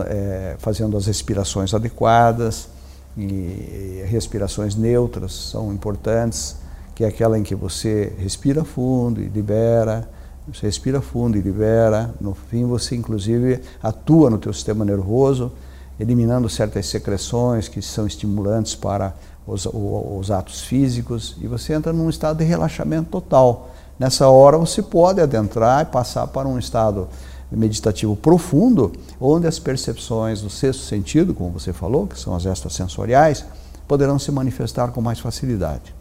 é, 0.08 0.56
fazendo 0.60 0.96
as 0.96 1.06
respirações 1.06 1.74
adequadas, 1.74 2.68
e 3.16 4.04
respirações 4.06 4.76
neutras 4.76 5.32
são 5.32 5.72
importantes, 5.72 6.56
que 6.94 7.04
é 7.04 7.08
aquela 7.08 7.38
em 7.38 7.42
que 7.42 7.54
você 7.54 8.12
respira 8.18 8.64
fundo 8.64 9.20
e 9.20 9.24
libera, 9.24 10.08
você 10.46 10.66
respira 10.66 11.00
fundo 11.00 11.36
e 11.36 11.40
libera. 11.40 12.14
No 12.20 12.34
fim, 12.34 12.66
você 12.66 12.94
inclusive 12.94 13.60
atua 13.82 14.30
no 14.30 14.38
teu 14.38 14.52
sistema 14.52 14.84
nervoso, 14.84 15.50
eliminando 15.98 16.48
certas 16.48 16.86
secreções 16.86 17.68
que 17.68 17.82
são 17.82 18.06
estimulantes 18.06 18.74
para 18.74 19.14
os, 19.46 19.66
os 19.72 20.30
atos 20.30 20.62
físicos 20.62 21.36
e 21.40 21.46
você 21.46 21.72
entra 21.72 21.92
num 21.92 22.10
estado 22.10 22.38
de 22.38 22.44
relaxamento 22.44 23.10
total. 23.10 23.70
Nessa 23.98 24.28
hora 24.28 24.58
você 24.58 24.82
pode 24.82 25.20
adentrar 25.20 25.82
e 25.82 25.86
passar 25.86 26.26
para 26.26 26.46
um 26.46 26.58
estado 26.58 27.08
meditativo 27.50 28.16
profundo, 28.16 28.92
onde 29.20 29.46
as 29.46 29.58
percepções 29.58 30.40
do 30.40 30.50
sexto 30.50 30.82
sentido, 30.82 31.34
como 31.34 31.50
você 31.50 31.72
falou, 31.72 32.06
que 32.06 32.18
são 32.18 32.34
as 32.34 32.44
extrasensoriais, 32.44 33.44
poderão 33.86 34.18
se 34.18 34.32
manifestar 34.32 34.88
com 34.88 35.00
mais 35.00 35.18
facilidade. 35.18 35.94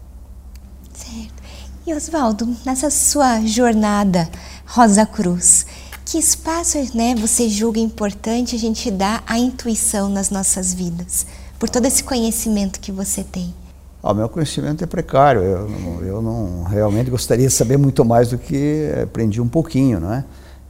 Certo. 0.93 1.43
E 1.85 1.93
Oswaldo, 1.93 2.47
nessa 2.65 2.89
sua 2.89 3.41
jornada 3.45 4.27
Rosa 4.65 5.05
Cruz, 5.05 5.67
que 6.03 6.17
espaço 6.17 6.77
né, 6.95 7.13
você 7.15 7.47
julga 7.47 7.79
importante 7.79 8.55
a 8.55 8.59
gente 8.59 8.89
dar 8.89 9.23
à 9.27 9.37
intuição 9.37 10.09
nas 10.09 10.29
nossas 10.29 10.73
vidas, 10.73 11.27
por 11.59 11.69
todo 11.69 11.85
esse 11.85 12.03
conhecimento 12.03 12.79
que 12.79 12.91
você 12.91 13.23
tem? 13.23 13.53
O 14.01 14.13
meu 14.13 14.29
conhecimento 14.29 14.83
é 14.83 14.87
precário, 14.87 15.41
eu, 15.41 16.03
eu 16.05 16.21
não 16.21 16.63
realmente 16.63 17.09
gostaria 17.09 17.47
de 17.47 17.53
saber 17.53 17.77
muito 17.77 18.05
mais 18.05 18.29
do 18.29 18.37
que 18.37 18.91
aprendi 19.01 19.41
um 19.41 19.47
pouquinho, 19.47 19.99
não 19.99 20.13
é? 20.13 20.23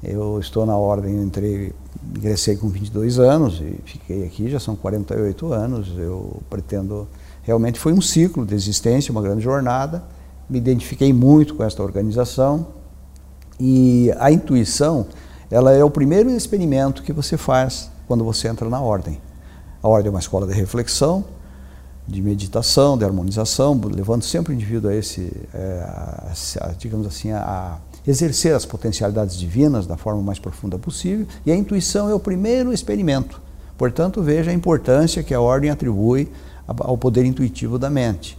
Eu 0.07 0.39
estou 0.39 0.65
na 0.65 0.77
ordem, 0.77 1.21
entrei, 1.21 1.73
ingressei 2.15 2.55
com 2.55 2.69
22 2.69 3.19
anos 3.19 3.59
e 3.59 3.79
fiquei 3.85 4.23
aqui, 4.25 4.49
já 4.49 4.59
são 4.59 4.75
48 4.75 5.51
anos. 5.53 5.91
Eu 5.97 6.41
pretendo, 6.49 7.07
realmente 7.43 7.79
foi 7.79 7.93
um 7.93 8.01
ciclo 8.01 8.45
de 8.45 8.53
existência, 8.55 9.11
uma 9.11 9.21
grande 9.21 9.41
jornada 9.41 10.03
me 10.49 10.57
identifiquei 10.57 11.11
muito 11.11 11.55
com 11.55 11.63
esta 11.63 11.81
organização 11.81 12.67
e 13.59 14.11
a 14.19 14.31
intuição, 14.31 15.07
ela 15.49 15.71
é 15.71 15.83
o 15.83 15.89
primeiro 15.89 16.29
experimento 16.29 17.03
que 17.03 17.13
você 17.13 17.37
faz 17.37 17.89
quando 18.07 18.23
você 18.23 18.47
entra 18.47 18.69
na 18.69 18.79
ordem. 18.79 19.19
A 19.81 19.87
ordem 19.87 20.07
é 20.07 20.11
uma 20.11 20.19
escola 20.19 20.45
de 20.45 20.53
reflexão, 20.53 21.23
de 22.07 22.21
meditação, 22.21 22.97
de 22.97 23.05
harmonização, 23.05 23.79
levando 23.91 24.23
sempre 24.23 24.53
o 24.53 24.55
indivíduo 24.55 24.91
a 24.91 24.95
esse, 24.95 25.31
é, 25.53 25.83
a, 26.61 26.73
digamos 26.77 27.07
assim, 27.07 27.31
a 27.31 27.79
exercer 28.07 28.53
as 28.53 28.65
potencialidades 28.65 29.37
divinas 29.37 29.87
da 29.87 29.97
forma 29.97 30.21
mais 30.21 30.39
profunda 30.39 30.77
possível. 30.77 31.25
E 31.45 31.51
a 31.51 31.55
intuição 31.55 32.09
é 32.09 32.13
o 32.13 32.19
primeiro 32.19 32.71
experimento. 32.71 33.41
Portanto, 33.77 34.21
veja 34.21 34.51
a 34.51 34.53
importância 34.53 35.23
que 35.23 35.33
a 35.33 35.41
ordem 35.41 35.69
atribui 35.69 36.31
ao 36.67 36.97
poder 36.97 37.25
intuitivo 37.25 37.77
da 37.77 37.89
mente. 37.89 38.37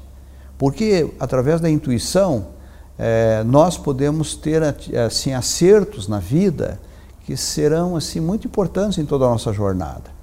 Porque 0.59 1.11
através 1.21 1.61
da 1.61 1.69
intuição 1.69 2.49
é, 2.99 3.45
nós 3.45 3.77
podemos 3.77 4.35
ter 4.35 4.63
assim 5.05 5.35
acertos 5.35 6.09
na 6.09 6.19
vida 6.19 6.81
que 7.25 7.37
serão 7.37 7.97
assim 7.97 8.21
muito 8.21 8.47
importantes 8.47 8.99
em 8.99 9.05
toda 9.05 9.27
a 9.27 9.29
nossa 9.29 9.53
jornada. 9.53 10.17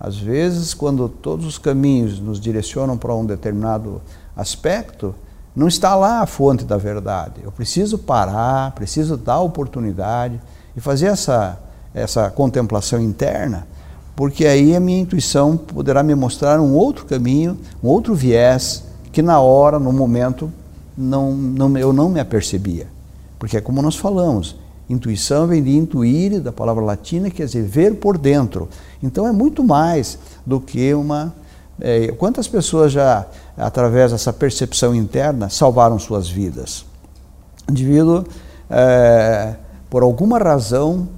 Às 0.00 0.16
vezes, 0.16 0.74
quando 0.74 1.08
todos 1.08 1.46
os 1.46 1.58
caminhos 1.58 2.18
nos 2.18 2.40
direcionam 2.40 2.98
para 2.98 3.14
um 3.14 3.24
determinado 3.24 4.02
aspecto, 4.36 5.14
não 5.56 5.66
está 5.66 5.96
lá 5.96 6.20
a 6.20 6.26
fonte 6.26 6.64
da 6.64 6.76
verdade. 6.76 7.40
Eu 7.42 7.50
preciso 7.50 7.96
parar, 7.96 8.72
preciso 8.72 9.16
dar 9.16 9.40
oportunidade 9.40 10.38
e 10.76 10.80
fazer 10.80 11.06
essa, 11.06 11.58
essa 11.94 12.30
contemplação 12.30 13.00
interna, 13.00 13.66
porque 14.14 14.46
aí 14.46 14.76
a 14.76 14.80
minha 14.80 15.00
intuição 15.00 15.56
poderá 15.56 16.02
me 16.02 16.14
mostrar 16.14 16.60
um 16.60 16.74
outro 16.74 17.06
caminho, 17.06 17.58
um 17.82 17.88
outro 17.88 18.14
viés 18.14 18.84
que 19.10 19.22
na 19.22 19.40
hora, 19.40 19.78
no 19.78 19.94
momento, 19.94 20.52
não, 20.96 21.32
não, 21.32 21.78
eu 21.78 21.90
não 21.90 22.10
me 22.10 22.20
apercebia. 22.20 22.86
Porque 23.38 23.56
é 23.56 23.60
como 23.62 23.80
nós 23.80 23.96
falamos, 23.96 24.56
intuição 24.90 25.46
vem 25.46 25.62
de 25.62 25.74
intuir, 25.74 26.38
da 26.40 26.52
palavra 26.52 26.84
latina, 26.84 27.30
quer 27.30 27.46
dizer 27.46 27.62
ver 27.62 27.94
por 27.96 28.18
dentro. 28.18 28.68
Então 29.02 29.26
é 29.26 29.32
muito 29.32 29.64
mais 29.64 30.18
do 30.44 30.60
que 30.60 30.92
uma. 30.92 31.34
É, 31.80 32.08
quantas 32.08 32.48
pessoas 32.48 32.92
já, 32.92 33.26
através 33.56 34.12
dessa 34.12 34.32
percepção 34.32 34.94
interna, 34.94 35.48
salvaram 35.48 35.98
suas 35.98 36.28
vidas? 36.28 36.84
O 37.68 37.72
indivíduo, 37.72 38.24
é, 38.70 39.54
por 39.90 40.02
alguma 40.02 40.38
razão, 40.38 41.08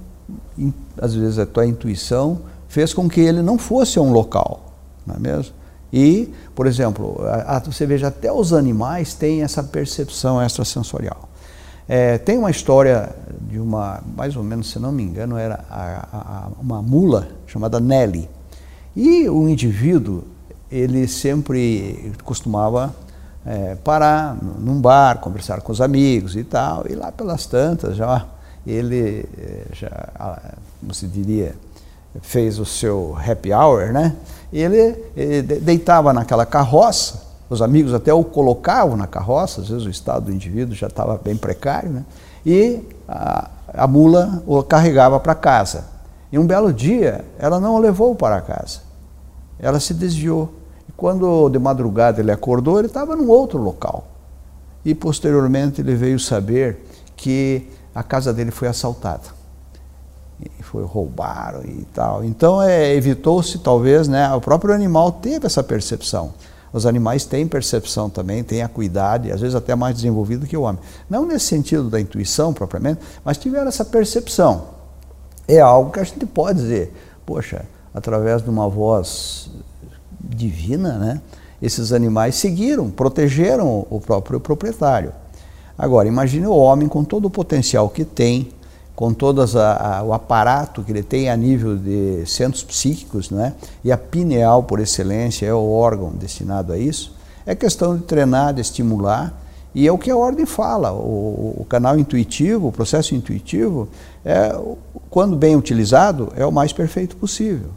às 1.01 1.13
vezes 1.13 1.39
a 1.39 1.45
tua 1.45 1.65
intuição, 1.65 2.39
fez 2.67 2.93
com 2.93 3.09
que 3.09 3.21
ele 3.21 3.41
não 3.41 3.57
fosse 3.57 3.97
a 3.97 4.01
um 4.01 4.11
local, 4.11 4.73
não 5.05 5.15
é 5.15 5.19
mesmo? 5.19 5.53
E, 5.91 6.31
por 6.53 6.67
exemplo, 6.67 7.17
a, 7.45 7.59
você 7.59 7.85
veja, 7.85 8.07
até 8.07 8.31
os 8.31 8.53
animais 8.53 9.13
têm 9.13 9.41
essa 9.41 9.63
percepção 9.63 10.41
extrasensorial. 10.41 11.29
É, 11.87 12.19
tem 12.19 12.37
uma 12.37 12.51
história 12.51 13.09
de 13.41 13.59
uma, 13.59 14.03
mais 14.15 14.35
ou 14.35 14.43
menos, 14.43 14.69
se 14.69 14.77
não 14.77 14.91
me 14.91 15.01
engano, 15.01 15.35
era 15.35 15.65
a, 15.67 16.07
a, 16.13 16.47
uma 16.61 16.83
mula 16.83 17.29
chamada 17.47 17.79
Nelly. 17.79 18.29
E 18.95 19.27
o 19.27 19.49
indivíduo, 19.49 20.23
ele 20.71 21.07
sempre 21.07 22.13
costumava 22.23 22.93
é, 23.45 23.75
parar 23.75 24.37
num 24.41 24.79
bar, 24.79 25.19
conversar 25.19 25.61
com 25.61 25.71
os 25.71 25.81
amigos 25.81 26.35
e 26.35 26.43
tal, 26.43 26.85
e 26.89 26.95
lá 26.95 27.11
pelas 27.11 27.45
tantas 27.45 27.95
já 27.95 28.25
ele, 28.65 29.25
é, 29.37 29.63
já, 29.73 30.37
como 30.79 30.93
se 30.93 31.07
diria, 31.07 31.55
fez 32.21 32.59
o 32.59 32.65
seu 32.65 33.17
happy 33.17 33.53
hour, 33.53 33.91
né? 33.91 34.15
ele, 34.51 35.03
ele 35.15 35.41
deitava 35.41 36.11
naquela 36.13 36.45
carroça, 36.45 37.27
os 37.49 37.61
amigos 37.61 37.93
até 37.93 38.13
o 38.13 38.23
colocavam 38.23 38.95
na 38.95 39.07
carroça, 39.07 39.61
às 39.61 39.69
vezes 39.69 39.85
o 39.85 39.89
estado 39.89 40.25
do 40.25 40.31
indivíduo 40.31 40.75
já 40.75 40.87
estava 40.87 41.17
bem 41.17 41.35
precário, 41.35 41.89
né? 41.89 42.05
e 42.45 42.81
a, 43.07 43.49
a 43.73 43.87
mula 43.87 44.43
o 44.45 44.61
carregava 44.63 45.19
para 45.19 45.35
casa. 45.35 45.85
E 46.31 46.37
um 46.37 46.45
belo 46.45 46.71
dia, 46.71 47.25
ela 47.39 47.59
não 47.59 47.75
o 47.75 47.79
levou 47.79 48.13
para 48.13 48.39
casa, 48.41 48.81
ela 49.59 49.79
se 49.79 49.93
desviou. 49.93 50.58
E 50.99 51.01
quando 51.01 51.49
de 51.49 51.57
madrugada 51.57 52.19
ele 52.19 52.31
acordou, 52.31 52.77
ele 52.77 52.87
estava 52.87 53.15
num 53.15 53.29
outro 53.29 53.57
local. 53.57 54.07
E 54.83 54.93
posteriormente 54.93 55.81
ele 55.81 55.95
veio 55.95 56.19
saber 56.19 56.85
que 57.15 57.69
a 57.95 58.03
casa 58.03 58.33
dele 58.33 58.51
foi 58.51 58.67
assaltada 58.67 59.39
foi 60.61 60.83
roubaram 60.83 61.63
e 61.63 61.85
tal. 61.93 62.23
Então 62.23 62.61
é, 62.61 62.93
evitou-se 62.93 63.57
talvez, 63.59 64.07
né? 64.07 64.31
O 64.33 64.39
próprio 64.39 64.73
animal 64.73 65.11
teve 65.11 65.45
essa 65.45 65.63
percepção. 65.63 66.33
Os 66.71 66.85
animais 66.85 67.25
têm 67.25 67.47
percepção 67.47 68.09
também, 68.09 68.43
têm 68.43 68.61
acuidade, 68.61 69.31
às 69.31 69.41
vezes 69.41 69.55
até 69.55 69.75
mais 69.75 69.95
desenvolvido 69.95 70.45
que 70.45 70.55
o 70.55 70.61
homem. 70.61 70.79
Não 71.09 71.25
nesse 71.25 71.45
sentido 71.45 71.89
da 71.89 71.99
intuição 71.99 72.53
propriamente, 72.53 73.01
mas 73.25 73.37
tiveram 73.37 73.67
essa 73.67 73.83
percepção. 73.83 74.65
É 75.47 75.59
algo 75.59 75.91
que 75.91 75.99
a 75.99 76.03
gente 76.03 76.25
pode 76.27 76.59
dizer, 76.59 76.93
poxa, 77.25 77.65
através 77.93 78.43
de 78.43 78.49
uma 78.49 78.69
voz 78.69 79.49
divina, 80.29 80.93
né? 80.97 81.21
Esses 81.61 81.91
animais 81.91 82.35
seguiram, 82.35 82.89
protegeram 82.89 83.85
o 83.89 83.99
próprio 83.99 84.39
proprietário. 84.39 85.11
Agora, 85.77 86.07
imagine 86.07 86.45
o 86.45 86.55
homem 86.55 86.87
com 86.87 87.03
todo 87.03 87.25
o 87.25 87.29
potencial 87.29 87.89
que 87.89 88.05
tem, 88.05 88.49
com 88.95 89.13
todo 89.13 89.41
o 90.05 90.13
aparato 90.13 90.83
que 90.83 90.91
ele 90.91 91.03
tem 91.03 91.29
a 91.29 91.37
nível 91.37 91.77
de 91.77 92.25
centros 92.25 92.63
psíquicos, 92.63 93.29
né? 93.29 93.53
e 93.83 93.91
a 93.91 93.97
pineal, 93.97 94.63
por 94.63 94.79
excelência, 94.79 95.45
é 95.45 95.53
o 95.53 95.71
órgão 95.71 96.11
destinado 96.11 96.73
a 96.73 96.77
isso, 96.77 97.15
é 97.45 97.55
questão 97.55 97.95
de 97.95 98.03
treinar, 98.03 98.53
de 98.53 98.61
estimular, 98.61 99.33
e 99.73 99.87
é 99.87 99.91
o 99.91 99.97
que 99.97 100.11
a 100.11 100.17
ordem 100.17 100.45
fala, 100.45 100.91
o, 100.91 101.55
o 101.59 101.65
canal 101.69 101.97
intuitivo, 101.97 102.67
o 102.67 102.71
processo 102.71 103.15
intuitivo, 103.15 103.87
é, 104.25 104.53
quando 105.09 105.35
bem 105.35 105.55
utilizado, 105.55 106.33
é 106.35 106.45
o 106.45 106.51
mais 106.51 106.73
perfeito 106.73 107.15
possível. 107.15 107.69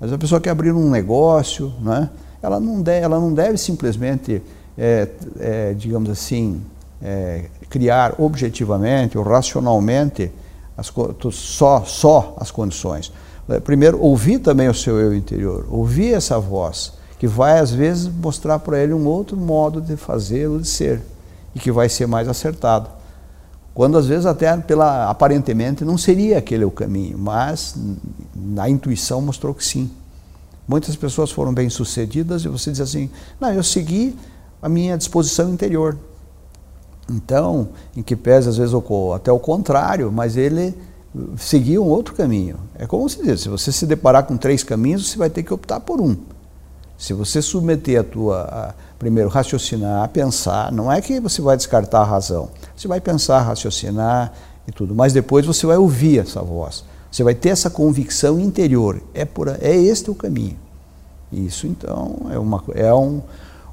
Mas 0.00 0.12
a 0.12 0.18
pessoa 0.18 0.40
quer 0.40 0.50
abrir 0.50 0.72
um 0.72 0.90
negócio, 0.90 1.72
né? 1.80 2.08
ela, 2.42 2.60
não 2.60 2.80
deve, 2.80 3.04
ela 3.04 3.18
não 3.18 3.32
deve 3.32 3.58
simplesmente, 3.58 4.42
é, 4.76 5.08
é, 5.40 5.74
digamos 5.74 6.08
assim, 6.10 6.62
é, 7.02 7.46
criar 7.68 8.14
objetivamente 8.18 9.18
ou 9.18 9.24
racionalmente 9.24 10.30
as, 10.76 10.92
só, 11.32 11.84
só 11.84 12.36
as 12.38 12.50
condições. 12.50 13.12
Primeiro, 13.64 14.00
ouvir 14.00 14.40
também 14.40 14.68
o 14.68 14.74
seu 14.74 15.00
eu 15.00 15.14
interior, 15.14 15.66
ouvir 15.70 16.12
essa 16.12 16.38
voz, 16.38 16.92
que 17.18 17.26
vai 17.26 17.58
às 17.58 17.72
vezes 17.72 18.06
mostrar 18.06 18.58
para 18.58 18.78
ele 18.78 18.92
um 18.92 19.06
outro 19.06 19.36
modo 19.36 19.80
de 19.80 19.96
fazer 19.96 20.46
ou 20.48 20.60
de 20.60 20.68
ser, 20.68 21.00
e 21.54 21.58
que 21.58 21.72
vai 21.72 21.88
ser 21.88 22.06
mais 22.06 22.28
acertado. 22.28 22.90
Quando 23.78 23.96
às 23.96 24.08
vezes 24.08 24.26
até 24.26 24.56
pela 24.56 25.08
aparentemente 25.08 25.84
não 25.84 25.96
seria 25.96 26.38
aquele 26.38 26.64
o 26.64 26.70
caminho, 26.70 27.16
mas 27.16 27.76
a 28.56 28.68
intuição 28.68 29.20
mostrou 29.20 29.54
que 29.54 29.64
sim. 29.64 29.88
Muitas 30.66 30.96
pessoas 30.96 31.30
foram 31.30 31.54
bem-sucedidas 31.54 32.44
e 32.44 32.48
você 32.48 32.72
diz 32.72 32.80
assim: 32.80 33.08
"Não, 33.40 33.52
eu 33.52 33.62
segui 33.62 34.16
a 34.60 34.68
minha 34.68 34.98
disposição 34.98 35.48
interior". 35.50 35.96
Então, 37.08 37.68
em 37.96 38.02
que 38.02 38.16
pese 38.16 38.48
às 38.48 38.56
vezes 38.56 38.74
até 39.14 39.30
o 39.30 39.38
contrário, 39.38 40.10
mas 40.10 40.36
ele 40.36 40.74
seguia 41.36 41.80
um 41.80 41.86
outro 41.86 42.14
caminho. 42.16 42.56
É 42.74 42.84
como 42.84 43.08
se 43.08 43.22
diz, 43.22 43.42
se 43.42 43.48
você 43.48 43.70
se 43.70 43.86
deparar 43.86 44.24
com 44.24 44.36
três 44.36 44.64
caminhos, 44.64 45.08
você 45.08 45.16
vai 45.16 45.30
ter 45.30 45.44
que 45.44 45.54
optar 45.54 45.78
por 45.78 46.00
um. 46.00 46.16
Se 46.98 47.12
você 47.12 47.40
submeter 47.40 48.00
a 48.00 48.02
tua, 48.02 48.40
a, 48.42 48.74
primeiro, 48.98 49.30
raciocinar, 49.30 50.08
pensar, 50.08 50.72
não 50.72 50.90
é 50.90 51.00
que 51.00 51.20
você 51.20 51.40
vai 51.40 51.56
descartar 51.56 52.00
a 52.00 52.04
razão. 52.04 52.50
Você 52.76 52.88
vai 52.88 53.00
pensar, 53.00 53.40
raciocinar 53.40 54.32
e 54.66 54.72
tudo, 54.72 54.96
mas 54.96 55.12
depois 55.12 55.46
você 55.46 55.64
vai 55.64 55.76
ouvir 55.76 56.18
essa 56.18 56.42
voz. 56.42 56.84
Você 57.10 57.22
vai 57.22 57.36
ter 57.36 57.50
essa 57.50 57.70
convicção 57.70 58.40
interior. 58.40 59.00
É, 59.14 59.24
por, 59.24 59.48
é 59.48 59.74
este 59.76 60.10
o 60.10 60.14
caminho. 60.14 60.58
Isso, 61.32 61.68
então, 61.68 62.16
é, 62.32 62.38
uma, 62.38 62.64
é 62.74 62.92
um, 62.92 63.22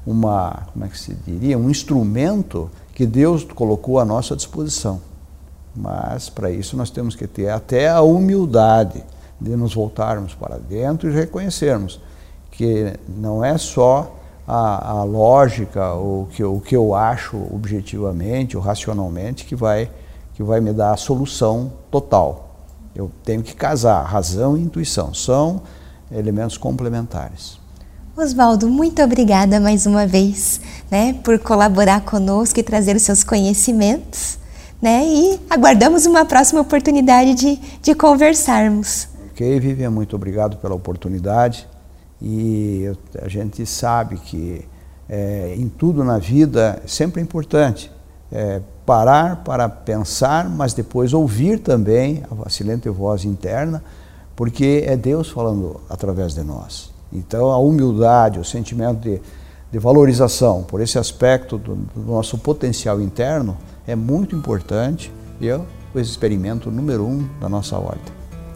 uma, 0.06 0.68
como 0.72 0.84
é 0.84 0.88
que 0.88 0.98
se 0.98 1.12
diria, 1.26 1.58
um 1.58 1.68
instrumento 1.68 2.70
que 2.94 3.04
Deus 3.04 3.42
colocou 3.42 3.98
à 3.98 4.04
nossa 4.04 4.36
disposição. 4.36 5.00
Mas, 5.74 6.28
para 6.28 6.50
isso, 6.50 6.76
nós 6.76 6.90
temos 6.90 7.16
que 7.16 7.26
ter 7.26 7.50
até 7.50 7.88
a 7.88 8.00
humildade 8.02 9.04
de 9.40 9.50
nos 9.56 9.74
voltarmos 9.74 10.32
para 10.32 10.58
dentro 10.58 11.10
e 11.10 11.12
reconhecermos 11.12 12.00
que 12.56 12.94
não 13.06 13.44
é 13.44 13.58
só 13.58 14.16
a, 14.46 14.90
a 14.90 15.04
lógica, 15.04 15.94
o 15.94 16.26
que, 16.30 16.42
o 16.42 16.60
que 16.60 16.74
eu 16.74 16.94
acho 16.94 17.36
objetivamente 17.52 18.56
ou 18.56 18.62
racionalmente 18.62 19.44
que 19.44 19.54
vai, 19.54 19.90
que 20.34 20.42
vai 20.42 20.60
me 20.60 20.72
dar 20.72 20.92
a 20.92 20.96
solução 20.96 21.72
total. 21.90 22.64
Eu 22.94 23.10
tenho 23.24 23.42
que 23.42 23.54
casar 23.54 24.02
razão 24.04 24.56
e 24.56 24.62
intuição, 24.62 25.12
são 25.12 25.62
elementos 26.10 26.56
complementares. 26.56 27.58
Oswaldo, 28.16 28.70
muito 28.70 29.02
obrigada 29.02 29.60
mais 29.60 29.84
uma 29.84 30.06
vez 30.06 30.58
né, 30.90 31.14
por 31.22 31.38
colaborar 31.38 32.00
conosco 32.00 32.58
e 32.58 32.62
trazer 32.62 32.96
os 32.96 33.02
seus 33.02 33.22
conhecimentos. 33.22 34.38
Né, 34.80 35.04
e 35.06 35.40
aguardamos 35.50 36.06
uma 36.06 36.24
próxima 36.24 36.60
oportunidade 36.60 37.34
de, 37.34 37.56
de 37.82 37.94
conversarmos. 37.94 39.08
Ok, 39.30 39.58
Vivian, 39.58 39.90
muito 39.90 40.16
obrigado 40.16 40.56
pela 40.58 40.74
oportunidade. 40.74 41.66
E 42.20 42.90
a 43.20 43.28
gente 43.28 43.64
sabe 43.66 44.16
que 44.16 44.66
é, 45.08 45.54
em 45.56 45.68
tudo 45.68 46.02
na 46.02 46.18
vida 46.18 46.80
é 46.84 46.88
sempre 46.88 47.20
importante 47.20 47.90
é, 48.30 48.60
parar 48.84 49.42
para 49.44 49.68
pensar, 49.68 50.48
mas 50.48 50.72
depois 50.72 51.12
ouvir 51.12 51.58
também 51.58 52.22
a 52.44 52.48
silente 52.48 52.88
voz 52.88 53.24
interna, 53.24 53.82
porque 54.34 54.84
é 54.86 54.96
Deus 54.96 55.28
falando 55.28 55.80
através 55.88 56.34
de 56.34 56.42
nós. 56.42 56.90
Então 57.12 57.50
a 57.50 57.58
humildade, 57.58 58.38
o 58.38 58.44
sentimento 58.44 59.00
de, 59.00 59.20
de 59.70 59.78
valorização 59.78 60.62
por 60.62 60.80
esse 60.80 60.98
aspecto 60.98 61.56
do, 61.56 61.74
do, 61.74 62.00
nosso 62.02 62.38
potencial 62.38 63.00
interno 63.00 63.56
é 63.86 63.94
muito 63.94 64.36
importante 64.36 65.12
e 65.40 65.48
é 65.48 65.56
o 65.94 65.98
experimento 65.98 66.70
número 66.70 67.06
um 67.06 67.26
da 67.40 67.48
nossa 67.48 67.76
ordem. 67.78 68.14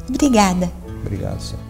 Obrigada. 0.08 0.70
Obrigado, 1.04 1.40
senhor. 1.40 1.69